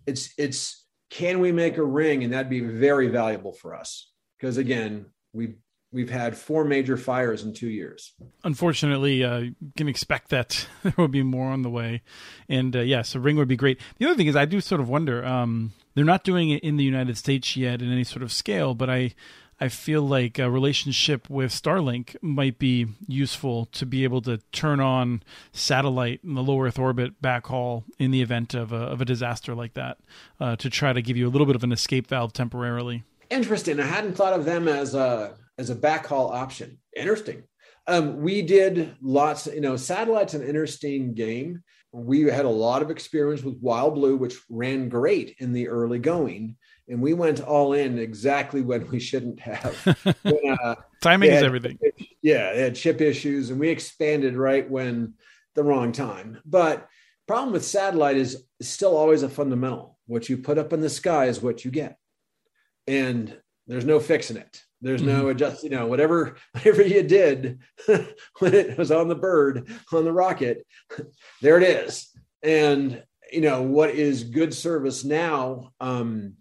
it's, 0.07 0.33
it's, 0.37 0.85
can 1.11 1.39
we 1.39 1.51
make 1.51 1.77
a 1.77 1.83
ring? 1.83 2.23
And 2.23 2.33
that'd 2.33 2.49
be 2.49 2.61
very 2.61 3.07
valuable 3.07 3.53
for 3.53 3.75
us. 3.75 4.11
Because 4.37 4.57
again, 4.57 5.07
we've, 5.33 5.55
we've 5.91 6.09
had 6.09 6.35
four 6.37 6.63
major 6.63 6.97
fires 6.97 7.43
in 7.43 7.53
two 7.53 7.69
years. 7.69 8.13
Unfortunately, 8.43 9.23
uh, 9.23 9.37
you 9.37 9.55
can 9.75 9.87
expect 9.87 10.29
that 10.29 10.67
there 10.83 10.93
will 10.97 11.07
be 11.07 11.23
more 11.23 11.49
on 11.49 11.61
the 11.61 11.69
way. 11.69 12.01
And 12.47 12.75
uh, 12.75 12.81
yes, 12.81 13.13
a 13.13 13.19
ring 13.19 13.37
would 13.37 13.47
be 13.47 13.57
great. 13.57 13.79
The 13.97 14.05
other 14.05 14.15
thing 14.15 14.27
is, 14.27 14.35
I 14.35 14.45
do 14.45 14.61
sort 14.61 14.81
of 14.81 14.89
wonder. 14.89 15.23
Um, 15.23 15.73
they're 15.93 16.05
not 16.05 16.23
doing 16.23 16.49
it 16.49 16.63
in 16.63 16.77
the 16.77 16.83
United 16.83 17.17
States 17.17 17.55
yet 17.55 17.81
in 17.81 17.91
any 17.91 18.03
sort 18.03 18.23
of 18.23 18.31
scale, 18.31 18.73
but 18.73 18.89
I 18.89 19.13
I 19.61 19.67
feel 19.67 20.01
like 20.01 20.39
a 20.39 20.49
relationship 20.49 21.29
with 21.29 21.51
Starlink 21.51 22.15
might 22.21 22.59
be 22.59 22.87
useful 23.07 23.65
to 23.65 23.85
be 23.85 24.05
able 24.05 24.21
to 24.21 24.37
turn 24.53 24.79
on 24.79 25.21
satellite 25.51 26.21
in 26.23 26.35
the 26.35 26.43
low 26.43 26.63
Earth 26.63 26.79
orbit 26.79 27.21
backhaul 27.21 27.83
in 27.97 28.11
the 28.11 28.21
event 28.21 28.53
of 28.53 28.71
a, 28.71 28.77
of 28.77 29.01
a 29.01 29.05
disaster 29.05 29.53
like 29.53 29.73
that 29.73 29.97
uh, 30.39 30.55
to 30.55 30.69
try 30.69 30.93
to 30.93 31.01
give 31.01 31.17
you 31.17 31.27
a 31.27 31.31
little 31.31 31.47
bit 31.47 31.57
of 31.57 31.63
an 31.63 31.73
escape 31.73 32.07
valve 32.07 32.31
temporarily. 32.31 33.03
Interesting. 33.29 33.79
I 33.79 33.85
hadn't 33.85 34.15
thought 34.15 34.33
of 34.33 34.45
them 34.45 34.67
as 34.67 34.95
a 34.95 35.35
as 35.57 35.69
a 35.69 35.75
backhaul 35.75 36.31
option. 36.31 36.79
Interesting. 36.95 37.43
Um, 37.85 38.21
we 38.21 38.41
did 38.41 38.95
lots. 39.01 39.45
You 39.47 39.61
know, 39.61 39.75
satellite's 39.75 40.33
an 40.35 40.47
interesting 40.47 41.13
game. 41.13 41.63
We 41.91 42.21
had 42.21 42.45
a 42.45 42.49
lot 42.49 42.81
of 42.81 42.91
experience 42.91 43.43
with 43.43 43.57
Wild 43.61 43.95
Blue, 43.95 44.15
which 44.15 44.37
ran 44.49 44.89
great 44.89 45.35
in 45.39 45.51
the 45.51 45.67
early 45.67 45.99
going 45.99 46.55
and 46.89 47.01
we 47.01 47.13
went 47.13 47.39
all 47.39 47.73
in 47.73 47.99
exactly 47.99 48.61
when 48.61 48.89
we 48.89 48.99
shouldn't 48.99 49.39
have. 49.39 49.75
when, 50.23 50.57
uh, 50.63 50.75
Timing 51.01 51.31
is 51.31 51.43
everything. 51.43 51.77
Yeah, 52.21 52.49
it 52.49 52.57
had 52.57 52.75
chip 52.75 52.99
issues, 52.99 53.51
and 53.51 53.59
we 53.59 53.69
expanded 53.69 54.35
right 54.35 54.69
when 54.69 55.13
the 55.55 55.63
wrong 55.63 55.91
time. 55.91 56.39
But 56.45 56.87
problem 57.27 57.53
with 57.53 57.63
satellite 57.63 58.17
is 58.17 58.43
still 58.61 58.97
always 58.97 59.23
a 59.23 59.29
fundamental. 59.29 59.97
What 60.07 60.29
you 60.29 60.37
put 60.37 60.57
up 60.57 60.73
in 60.73 60.81
the 60.81 60.89
sky 60.89 61.25
is 61.25 61.41
what 61.41 61.63
you 61.63 61.71
get, 61.71 61.97
and 62.87 63.37
there's 63.67 63.85
no 63.85 63.99
fixing 63.99 64.37
it. 64.37 64.63
There's 64.81 65.01
mm-hmm. 65.01 65.21
no 65.21 65.29
adjust. 65.29 65.63
You 65.63 65.69
know, 65.69 65.85
whatever 65.85 66.37
whatever 66.53 66.81
you 66.81 67.03
did 67.03 67.59
when 68.39 68.53
it 68.53 68.77
was 68.77 68.91
on 68.91 69.07
the 69.07 69.15
bird 69.15 69.69
on 69.93 70.05
the 70.05 70.13
rocket, 70.13 70.65
there 71.41 71.57
it 71.57 71.63
is. 71.63 72.09
And 72.41 73.03
you 73.31 73.41
know 73.41 73.61
what 73.61 73.91
is 73.91 74.23
good 74.23 74.53
service 74.55 75.03
now. 75.03 75.71
Um, 75.79 76.33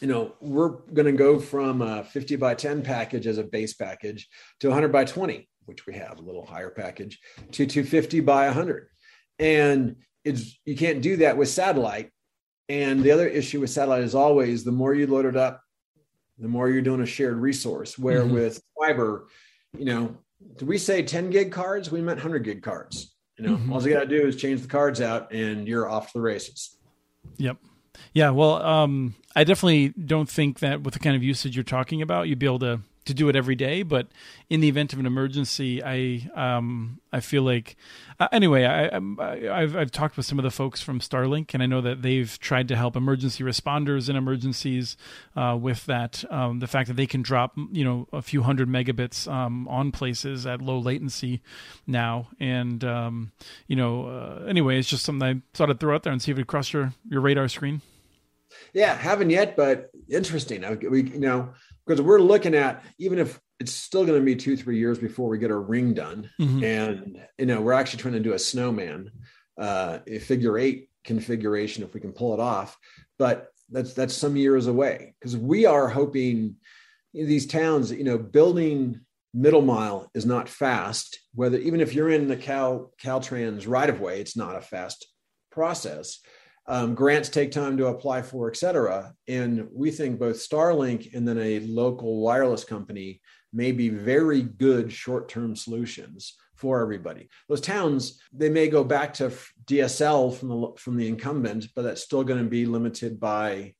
you 0.00 0.08
know, 0.08 0.34
we're 0.40 0.68
going 0.68 1.06
to 1.06 1.12
go 1.12 1.38
from 1.38 1.82
a 1.82 2.04
50 2.04 2.36
by 2.36 2.54
10 2.54 2.82
package 2.82 3.26
as 3.26 3.38
a 3.38 3.44
base 3.44 3.74
package 3.74 4.28
to 4.60 4.68
100 4.68 4.88
by 4.88 5.04
20, 5.04 5.48
which 5.66 5.86
we 5.86 5.94
have 5.94 6.18
a 6.18 6.22
little 6.22 6.44
higher 6.44 6.70
package, 6.70 7.20
to 7.52 7.66
250 7.66 8.20
by 8.20 8.46
100. 8.46 8.88
And 9.38 9.96
it's 10.24 10.58
you 10.64 10.76
can't 10.76 11.02
do 11.02 11.18
that 11.18 11.36
with 11.36 11.48
satellite. 11.48 12.10
And 12.68 13.02
the 13.02 13.10
other 13.10 13.28
issue 13.28 13.60
with 13.60 13.70
satellite 13.70 14.04
is 14.04 14.14
always 14.14 14.64
the 14.64 14.72
more 14.72 14.94
you 14.94 15.06
load 15.06 15.26
it 15.26 15.36
up, 15.36 15.60
the 16.38 16.48
more 16.48 16.68
you're 16.68 16.82
doing 16.82 17.02
a 17.02 17.06
shared 17.06 17.36
resource. 17.36 17.98
Where 17.98 18.22
mm-hmm. 18.22 18.34
with 18.34 18.62
fiber, 18.80 19.28
you 19.76 19.84
know, 19.84 20.16
did 20.56 20.66
we 20.66 20.78
say 20.78 21.02
10 21.02 21.30
gig 21.30 21.52
cards? 21.52 21.90
We 21.90 22.00
meant 22.00 22.18
100 22.18 22.40
gig 22.40 22.62
cards. 22.62 23.14
You 23.38 23.46
know, 23.46 23.56
mm-hmm. 23.56 23.72
all 23.72 23.82
you 23.82 23.92
got 23.92 24.00
to 24.00 24.06
do 24.06 24.26
is 24.26 24.36
change 24.36 24.62
the 24.62 24.68
cards 24.68 25.00
out 25.00 25.32
and 25.32 25.68
you're 25.68 25.88
off 25.88 26.12
to 26.12 26.18
the 26.18 26.22
races. 26.22 26.78
Yep. 27.36 27.58
Yeah, 28.12 28.30
well, 28.30 28.62
um, 28.62 29.14
I 29.34 29.44
definitely 29.44 29.88
don't 29.88 30.28
think 30.28 30.60
that 30.60 30.82
with 30.82 30.94
the 30.94 31.00
kind 31.00 31.16
of 31.16 31.22
usage 31.22 31.56
you're 31.56 31.64
talking 31.64 32.02
about, 32.02 32.28
you'd 32.28 32.38
be 32.38 32.46
able 32.46 32.60
to 32.60 32.80
to 33.04 33.14
do 33.14 33.28
it 33.28 33.36
every 33.36 33.54
day, 33.54 33.82
but 33.82 34.08
in 34.48 34.60
the 34.60 34.68
event 34.68 34.92
of 34.92 34.98
an 34.98 35.06
emergency, 35.06 35.82
I 35.82 36.28
um, 36.34 37.00
I 37.12 37.20
feel 37.20 37.42
like 37.42 37.76
uh, 38.18 38.28
anyway. 38.32 38.64
I, 38.64 38.96
I 38.96 39.60
have 39.60 39.76
I've 39.76 39.90
talked 39.90 40.16
with 40.16 40.26
some 40.26 40.38
of 40.38 40.42
the 40.42 40.50
folks 40.50 40.80
from 40.80 41.00
Starlink, 41.00 41.54
and 41.54 41.62
I 41.62 41.66
know 41.66 41.80
that 41.80 42.02
they've 42.02 42.38
tried 42.38 42.68
to 42.68 42.76
help 42.76 42.96
emergency 42.96 43.44
responders 43.44 44.08
in 44.08 44.16
emergencies 44.16 44.96
uh, 45.36 45.56
with 45.60 45.86
that. 45.86 46.24
Um, 46.30 46.60
the 46.60 46.66
fact 46.66 46.88
that 46.88 46.94
they 46.94 47.06
can 47.06 47.22
drop 47.22 47.56
you 47.72 47.84
know 47.84 48.08
a 48.12 48.22
few 48.22 48.42
hundred 48.42 48.68
megabits 48.68 49.30
um, 49.30 49.68
on 49.68 49.92
places 49.92 50.46
at 50.46 50.62
low 50.62 50.78
latency 50.78 51.42
now, 51.86 52.28
and 52.40 52.84
um, 52.84 53.32
you 53.66 53.76
know 53.76 54.06
uh, 54.06 54.44
anyway, 54.46 54.78
it's 54.78 54.88
just 54.88 55.04
something 55.04 55.26
I 55.26 55.56
thought 55.56 55.70
I'd 55.70 55.80
throw 55.80 55.94
out 55.94 56.02
there 56.02 56.12
and 56.12 56.22
see 56.22 56.32
if 56.32 56.38
it 56.38 56.46
cross 56.46 56.72
your 56.72 56.92
your 57.08 57.20
radar 57.20 57.48
screen. 57.48 57.82
Yeah, 58.72 58.94
haven't 58.94 59.30
yet, 59.30 59.56
but 59.56 59.90
interesting. 60.08 60.64
We 60.90 61.02
you 61.02 61.20
know 61.20 61.54
because 61.86 62.00
we're 62.00 62.20
looking 62.20 62.54
at 62.54 62.84
even 62.98 63.18
if 63.18 63.40
it's 63.60 63.72
still 63.72 64.04
going 64.04 64.18
to 64.18 64.24
be 64.24 64.36
two 64.36 64.56
three 64.56 64.78
years 64.78 64.98
before 64.98 65.28
we 65.28 65.38
get 65.38 65.50
our 65.50 65.60
ring 65.60 65.94
done 65.94 66.30
mm-hmm. 66.40 66.64
and 66.64 67.26
you 67.38 67.46
know 67.46 67.60
we're 67.60 67.72
actually 67.72 68.00
trying 68.00 68.14
to 68.14 68.20
do 68.20 68.32
a 68.32 68.38
snowman 68.38 69.10
uh 69.58 69.98
a 70.06 70.18
figure 70.18 70.58
eight 70.58 70.90
configuration 71.04 71.82
if 71.82 71.94
we 71.94 72.00
can 72.00 72.12
pull 72.12 72.34
it 72.34 72.40
off 72.40 72.76
but 73.18 73.48
that's 73.70 73.94
that's 73.94 74.14
some 74.14 74.36
years 74.36 74.66
away 74.66 75.14
because 75.18 75.36
we 75.36 75.66
are 75.66 75.88
hoping 75.88 76.56
these 77.12 77.46
towns 77.46 77.92
you 77.92 78.04
know 78.04 78.18
building 78.18 79.00
middle 79.32 79.62
mile 79.62 80.10
is 80.14 80.26
not 80.26 80.48
fast 80.48 81.18
whether 81.34 81.58
even 81.58 81.80
if 81.80 81.92
you're 81.92 82.10
in 82.10 82.28
the 82.28 82.36
cal 82.36 82.92
caltrans 83.02 83.68
right 83.68 83.90
of 83.90 84.00
way 84.00 84.20
it's 84.20 84.36
not 84.36 84.56
a 84.56 84.60
fast 84.60 85.06
process 85.50 86.20
um, 86.66 86.94
grants 86.94 87.28
take 87.28 87.52
time 87.52 87.76
to 87.76 87.86
apply 87.86 88.22
for, 88.22 88.48
et 88.48 88.56
cetera. 88.56 89.14
And 89.28 89.68
we 89.72 89.90
think 89.90 90.18
both 90.18 90.36
Starlink 90.36 91.14
and 91.14 91.26
then 91.26 91.38
a 91.38 91.60
local 91.60 92.20
wireless 92.20 92.64
company 92.64 93.20
may 93.52 93.72
be 93.72 93.88
very 93.88 94.42
good 94.42 94.90
short 94.92 95.28
term 95.28 95.54
solutions 95.54 96.36
for 96.54 96.80
everybody. 96.80 97.28
Those 97.48 97.60
towns, 97.60 98.20
they 98.32 98.48
may 98.48 98.68
go 98.68 98.82
back 98.82 99.12
to 99.14 99.32
DSL 99.66 100.34
from 100.34 100.48
the, 100.48 100.72
from 100.78 100.96
the 100.96 101.06
incumbent, 101.06 101.66
but 101.74 101.82
that's 101.82 102.02
still 102.02 102.24
going 102.24 102.42
to 102.42 102.48
be 102.48 102.64
limited 102.64 103.20
by 103.20 103.74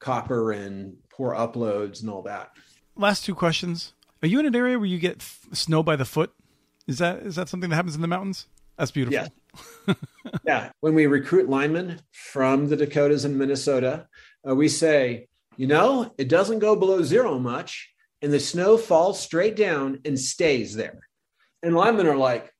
copper 0.00 0.52
and 0.52 0.96
poor 1.10 1.34
uploads 1.34 2.00
and 2.00 2.10
all 2.10 2.22
that. 2.22 2.50
Last 2.96 3.24
two 3.24 3.34
questions. 3.34 3.92
Are 4.22 4.28
you 4.28 4.40
in 4.40 4.46
an 4.46 4.56
area 4.56 4.78
where 4.78 4.88
you 4.88 4.98
get 4.98 5.22
snow 5.52 5.82
by 5.82 5.94
the 5.94 6.04
foot? 6.04 6.32
Is 6.86 6.98
that 6.98 7.18
is 7.18 7.36
that 7.36 7.48
something 7.48 7.70
that 7.70 7.76
happens 7.76 7.94
in 7.94 8.00
the 8.00 8.08
mountains? 8.08 8.46
That's 8.76 8.90
beautiful. 8.90 9.14
Yeah 9.14 9.28
yeah. 10.44 10.70
When 10.80 10.94
we 10.94 11.06
recruit 11.06 11.48
linemen 11.48 12.00
from 12.12 12.68
the 12.68 12.76
Dakotas 12.76 13.24
and 13.24 13.38
Minnesota, 13.38 14.06
uh, 14.48 14.54
we 14.54 14.68
say, 14.68 15.28
you 15.56 15.66
know, 15.66 16.12
it 16.18 16.28
doesn't 16.28 16.58
go 16.58 16.76
below 16.76 17.02
zero 17.02 17.38
much, 17.38 17.92
and 18.22 18.32
the 18.32 18.40
snow 18.40 18.76
falls 18.76 19.20
straight 19.20 19.56
down 19.56 20.00
and 20.04 20.18
stays 20.18 20.74
there. 20.74 21.00
And 21.62 21.74
linemen 21.74 22.06
are 22.06 22.16
like, 22.16 22.52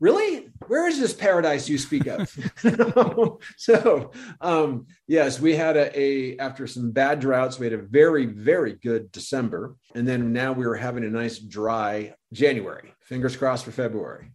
really 0.00 0.48
where 0.66 0.86
is 0.86 1.00
this 1.00 1.12
paradise 1.12 1.68
you 1.68 1.78
speak 1.78 2.06
of 2.06 2.28
so 3.56 4.12
um, 4.40 4.86
yes 5.06 5.40
we 5.40 5.54
had 5.54 5.76
a, 5.76 5.98
a, 5.98 6.38
after 6.38 6.66
some 6.66 6.90
bad 6.92 7.20
droughts 7.20 7.58
we 7.58 7.66
had 7.66 7.72
a 7.72 7.82
very 7.82 8.26
very 8.26 8.74
good 8.74 9.10
december 9.12 9.76
and 9.94 10.06
then 10.06 10.32
now 10.32 10.52
we 10.52 10.66
were 10.66 10.76
having 10.76 11.04
a 11.04 11.10
nice 11.10 11.38
dry 11.38 12.14
january 12.32 12.94
fingers 13.02 13.36
crossed 13.36 13.64
for 13.64 13.72
february 13.72 14.30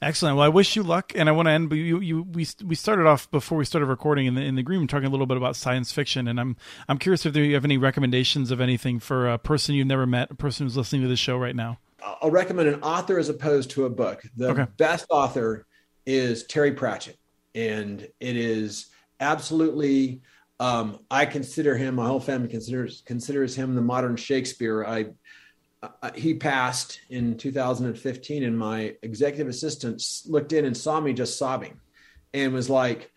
Excellent. 0.00 0.36
Well, 0.36 0.44
I 0.44 0.48
wish 0.48 0.76
you 0.76 0.82
luck, 0.82 1.12
and 1.14 1.28
I 1.28 1.32
want 1.32 1.46
to 1.46 1.52
end. 1.52 1.68
But 1.68 1.76
you, 1.76 2.00
you, 2.00 2.22
we, 2.22 2.46
we 2.64 2.74
started 2.74 3.06
off 3.06 3.30
before 3.30 3.58
we 3.58 3.64
started 3.64 3.86
recording 3.86 4.26
in 4.26 4.34
the 4.34 4.42
in 4.42 4.54
the 4.54 4.60
agreement 4.60 4.90
talking 4.90 5.06
a 5.06 5.10
little 5.10 5.26
bit 5.26 5.36
about 5.36 5.56
science 5.56 5.92
fiction, 5.92 6.28
and 6.28 6.40
I'm 6.40 6.56
I'm 6.88 6.98
curious 6.98 7.26
if 7.26 7.36
you 7.36 7.54
have 7.54 7.64
any 7.64 7.78
recommendations 7.78 8.50
of 8.50 8.60
anything 8.60 9.00
for 9.00 9.28
a 9.28 9.38
person 9.38 9.74
you've 9.74 9.86
never 9.86 10.06
met, 10.06 10.30
a 10.30 10.34
person 10.34 10.66
who's 10.66 10.76
listening 10.76 11.02
to 11.02 11.08
the 11.08 11.16
show 11.16 11.36
right 11.36 11.56
now. 11.56 11.78
I'll 12.02 12.30
recommend 12.30 12.68
an 12.68 12.82
author 12.82 13.18
as 13.18 13.28
opposed 13.28 13.70
to 13.70 13.84
a 13.84 13.90
book. 13.90 14.22
The 14.36 14.50
okay. 14.50 14.66
best 14.76 15.06
author 15.10 15.66
is 16.06 16.44
Terry 16.44 16.72
Pratchett, 16.72 17.18
and 17.54 18.00
it 18.20 18.36
is 18.36 18.86
absolutely. 19.20 20.22
Um, 20.60 20.98
I 21.08 21.24
consider 21.24 21.76
him. 21.76 21.96
My 21.96 22.06
whole 22.06 22.18
family 22.18 22.48
considers 22.48 23.02
considers 23.06 23.54
him 23.54 23.74
the 23.74 23.80
modern 23.80 24.16
Shakespeare. 24.16 24.84
I 24.84 25.06
uh, 25.82 26.10
he 26.14 26.34
passed 26.34 27.00
in 27.08 27.36
2015 27.36 28.42
and 28.42 28.58
my 28.58 28.94
executive 29.02 29.48
assistant 29.48 30.02
looked 30.26 30.52
in 30.52 30.64
and 30.64 30.76
saw 30.76 31.00
me 31.00 31.12
just 31.12 31.38
sobbing 31.38 31.78
and 32.34 32.52
was 32.52 32.68
like 32.68 33.12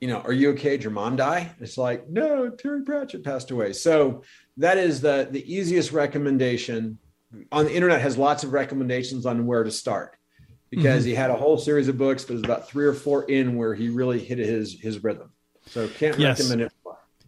you 0.00 0.08
know 0.08 0.20
are 0.20 0.32
you 0.32 0.50
okay? 0.52 0.70
Did 0.70 0.84
your 0.84 0.92
mom 0.92 1.16
die? 1.16 1.54
It's 1.60 1.76
like 1.76 2.08
no 2.08 2.48
terry 2.48 2.82
pratchett 2.82 3.22
passed 3.22 3.50
away. 3.50 3.74
So 3.74 4.22
that 4.56 4.78
is 4.78 5.00
the 5.00 5.28
the 5.30 5.52
easiest 5.52 5.92
recommendation. 5.92 6.98
On 7.52 7.66
the 7.66 7.74
internet 7.74 8.00
has 8.00 8.16
lots 8.16 8.42
of 8.42 8.52
recommendations 8.52 9.26
on 9.26 9.46
where 9.46 9.62
to 9.62 9.70
start 9.70 10.16
because 10.70 11.02
mm-hmm. 11.02 11.10
he 11.10 11.14
had 11.14 11.30
a 11.30 11.36
whole 11.36 11.58
series 11.58 11.86
of 11.88 11.98
books 11.98 12.24
but 12.24 12.32
it 12.32 12.36
was 12.36 12.44
about 12.44 12.68
three 12.68 12.86
or 12.86 12.94
four 12.94 13.24
in 13.24 13.56
where 13.56 13.74
he 13.74 13.88
really 13.90 14.18
hit 14.18 14.38
his 14.38 14.80
his 14.80 15.04
rhythm. 15.04 15.30
So 15.66 15.86
can't 15.86 16.18
yes. 16.18 16.40
recommend 16.40 16.62
it 16.62 16.72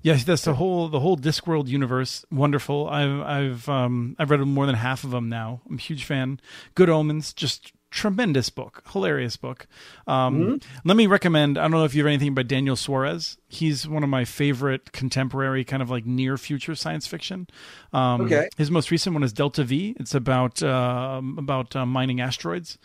Yes, 0.03 0.25
that's 0.25 0.43
the 0.43 0.55
whole 0.55 0.89
the 0.89 1.01
whole 1.01 1.17
Discworld 1.17 1.69
universe. 1.69 2.25
Wonderful. 2.31 2.89
I've 2.89 3.21
I've 3.21 3.69
um 3.69 4.17
I've 4.19 4.31
read 4.31 4.41
more 4.41 4.67
than 4.67 4.75
half 4.75 5.05
of 5.05 5.11
them 5.11 5.29
now. 5.29 5.61
I'm 5.69 5.77
a 5.77 5.81
huge 5.81 6.05
fan. 6.05 6.41
Good 6.75 6.91
Omens, 6.91 7.33
just 7.33 7.73
tremendous 7.93 8.49
book, 8.49 8.83
hilarious 8.91 9.37
book. 9.37 9.67
Um, 10.07 10.41
mm-hmm. 10.41 10.89
Let 10.89 10.97
me 10.97 11.07
recommend. 11.07 11.59
I 11.59 11.63
don't 11.63 11.73
know 11.73 11.85
if 11.85 11.95
you 11.95 12.03
have 12.03 12.09
anything 12.09 12.35
by 12.35 12.43
Daniel 12.43 12.75
Suarez. 12.75 13.37
He's 13.49 13.87
one 13.87 14.03
of 14.03 14.09
my 14.09 14.25
favorite 14.25 14.93
contemporary, 14.93 15.63
kind 15.63 15.83
of 15.83 15.91
like 15.91 16.05
near 16.05 16.37
future 16.37 16.75
science 16.75 17.07
fiction. 17.07 17.47
Um, 17.93 18.23
okay. 18.23 18.49
His 18.57 18.71
most 18.71 18.91
recent 18.91 19.15
one 19.15 19.23
is 19.23 19.33
Delta 19.33 19.63
V. 19.63 19.95
It's 20.01 20.15
about 20.15 20.63
uh, 20.63 21.21
about 21.39 21.77
uh, 21.77 21.87
mining 21.87 22.21
asteroids 22.21 22.79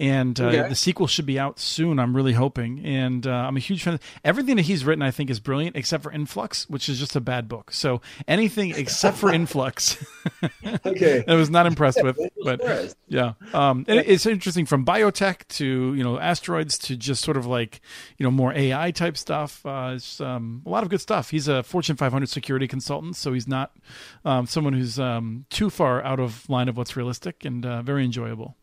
and 0.00 0.40
uh, 0.40 0.44
okay. 0.44 0.68
the 0.68 0.74
sequel 0.74 1.06
should 1.06 1.26
be 1.26 1.38
out 1.38 1.58
soon. 1.58 1.98
I'm 1.98 2.14
really 2.14 2.32
hoping, 2.32 2.84
and 2.84 3.26
uh, 3.26 3.30
I'm 3.30 3.56
a 3.56 3.60
huge 3.60 3.82
fan. 3.82 3.94
Of, 3.94 4.00
everything 4.24 4.56
that 4.56 4.62
he's 4.62 4.84
written, 4.84 5.02
I 5.02 5.10
think, 5.10 5.28
is 5.28 5.40
brilliant, 5.40 5.76
except 5.76 6.04
for 6.04 6.12
Influx, 6.12 6.68
which 6.70 6.88
is 6.88 6.98
just 6.98 7.16
a 7.16 7.20
bad 7.20 7.48
book. 7.48 7.72
So 7.72 8.00
anything 8.28 8.74
except 8.76 9.16
for 9.16 9.32
Influx, 9.32 10.04
okay, 10.86 11.24
I 11.26 11.34
was 11.34 11.50
not 11.50 11.66
impressed 11.66 12.02
with. 12.02 12.18
But 12.44 12.94
yeah, 13.08 13.32
um, 13.52 13.84
it's 13.88 14.26
interesting 14.26 14.66
from 14.66 14.84
biotech 14.84 15.48
to 15.48 15.94
you 15.94 16.04
know 16.04 16.18
asteroids 16.18 16.78
to 16.78 16.96
just 16.96 17.24
sort 17.24 17.36
of 17.36 17.46
like 17.46 17.80
you 18.18 18.24
know 18.24 18.30
more 18.30 18.52
AI 18.52 18.92
type 18.92 19.16
stuff. 19.16 19.66
Uh, 19.66 19.92
it's 19.96 20.20
um, 20.20 20.62
a 20.64 20.68
lot 20.68 20.84
of 20.84 20.90
good 20.90 21.00
stuff. 21.00 21.30
He's 21.30 21.48
a 21.48 21.64
Fortune 21.64 21.96
500 21.96 22.28
security 22.28 22.68
consultant, 22.68 23.16
so 23.16 23.32
he's 23.32 23.48
not 23.48 23.76
um, 24.24 24.46
someone 24.46 24.74
who's 24.74 25.00
um, 25.00 25.44
too 25.50 25.70
far 25.70 26.02
out 26.04 26.20
of 26.20 26.48
line 26.48 26.68
of 26.68 26.76
what's 26.76 26.96
realistic 26.96 27.44
and 27.44 27.66
uh, 27.66 27.82
very 27.82 28.04
enjoyable. 28.04 28.56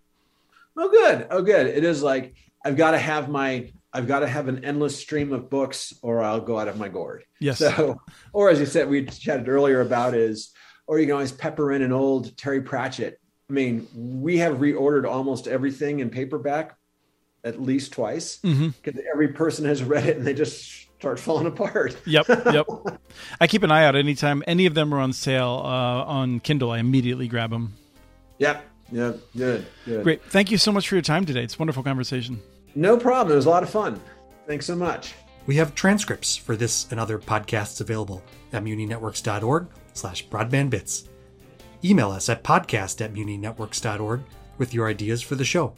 Oh, 0.78 0.90
good. 0.90 1.28
Oh, 1.30 1.42
good. 1.42 1.68
It 1.68 1.84
is 1.84 2.04
like 2.04 2.36
I've 2.64 2.78
got 2.78 2.92
to 2.92 2.98
have 2.98 3.30
my 3.30 3.72
I've 3.94 4.08
got 4.08 4.20
to 4.20 4.28
have 4.28 4.50
an 4.50 4.66
endless 4.66 5.00
stream 5.00 5.32
of 5.32 5.50
books, 5.50 5.94
or 6.02 6.22
I'll 6.22 6.42
go 6.42 6.60
out 6.60 6.68
of 6.68 6.78
my 6.78 6.90
gourd. 6.90 7.24
Yes. 7.40 7.60
So, 7.60 8.02
or 8.34 8.50
as 8.50 8.60
you 8.60 8.66
said, 8.66 8.90
we 8.90 9.06
chatted 9.06 9.48
earlier 9.48 9.80
about 9.80 10.14
is, 10.14 10.52
or 10.86 11.00
you 11.00 11.06
can 11.06 11.14
always 11.14 11.32
pepper 11.32 11.72
in 11.72 11.82
an 11.82 11.94
old 11.94 12.38
Terry 12.38 12.62
Pratchett. 12.62 13.22
I 13.50 13.54
mean, 13.54 13.88
we 13.96 14.40
have 14.40 14.58
reordered 14.58 15.10
almost 15.10 15.48
everything 15.48 16.02
in 16.02 16.10
paperback 16.10 16.76
at 17.46 17.62
least 17.62 17.94
twice 17.94 18.38
because 18.38 18.58
mm-hmm. 18.58 19.00
every 19.14 19.30
person 19.30 19.66
has 19.66 19.84
read 19.84 20.06
it 20.08 20.18
and 20.18 20.28
they 20.28 20.34
just 20.34 20.88
start 21.00 21.20
falling 21.20 21.46
apart. 21.46 21.96
yep, 22.06 22.28
yep. 22.52 22.68
I 23.40 23.48
keep 23.48 23.64
an 23.64 23.72
eye 23.72 23.86
out 23.86 23.96
anytime 23.96 24.44
any 24.48 24.66
of 24.66 24.74
them 24.74 24.94
are 24.94 25.00
on 25.00 25.14
sale 25.14 25.62
uh, 25.64 26.04
on 26.04 26.40
Kindle. 26.42 26.72
I 26.72 26.80
immediately 26.80 27.28
grab 27.28 27.52
them. 27.52 27.76
Yep, 28.40 28.66
yeah, 28.92 29.14
good, 29.36 29.66
good. 29.86 30.04
Great. 30.04 30.24
Thank 30.24 30.52
you 30.52 30.58
so 30.58 30.72
much 30.72 30.88
for 30.88 30.96
your 30.96 31.02
time 31.02 31.26
today. 31.26 31.44
It's 31.44 31.56
a 31.56 31.60
wonderful 31.60 31.84
conversation. 31.84 32.42
No 32.76 32.98
problem. 32.98 33.34
It 33.34 33.38
was 33.38 33.46
a 33.46 33.50
lot 33.50 33.64
of 33.64 33.70
fun. 33.70 34.00
Thanks 34.48 34.66
so 34.66 34.76
much. 34.76 35.14
We 35.48 35.56
have 35.56 35.76
transcripts 35.76 36.36
for 36.36 36.56
this 36.56 36.88
and 36.92 37.00
other 37.00 37.20
podcasts 37.20 37.82
available 37.82 38.24
at 38.52 38.64
muninetworks.org 38.64 39.68
slash 39.94 40.28
broadbandbits. 40.28 41.08
Email 41.84 42.12
us 42.12 42.30
at 42.30 42.44
podcast 42.44 43.04
at 43.04 43.14
muninetworks.org 43.14 44.22
with 44.58 44.74
your 44.74 44.88
ideas 44.88 45.22
for 45.22 45.36
the 45.36 45.46
show. 45.46 45.74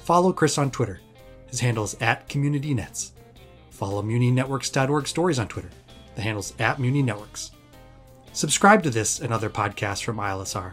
Follow 0.00 0.32
Chris 0.32 0.58
on 0.58 0.70
Twitter. 0.70 1.00
His 1.46 1.60
handle 1.60 1.84
is 1.84 1.96
at 2.00 2.28
CommunityNets. 2.28 3.10
Follow 3.70 4.02
muninetworks.org 4.02 5.06
stories 5.06 5.38
on 5.38 5.48
Twitter. 5.48 5.70
The 6.14 6.22
handle's 6.22 6.54
at 6.58 6.78
muninetworks. 6.78 7.50
Subscribe 8.32 8.82
to 8.82 8.90
this 8.90 9.20
and 9.20 9.32
other 9.32 9.50
podcasts 9.50 10.02
from 10.02 10.16
ILSR 10.16 10.72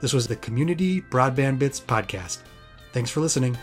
This 0.00 0.12
was 0.14 0.26
the 0.26 0.36
Community 0.36 1.02
Broadband 1.02 1.58
Bits 1.58 1.78
podcast. 1.78 2.38
Thanks 2.92 3.10
for 3.10 3.20
listening. 3.20 3.56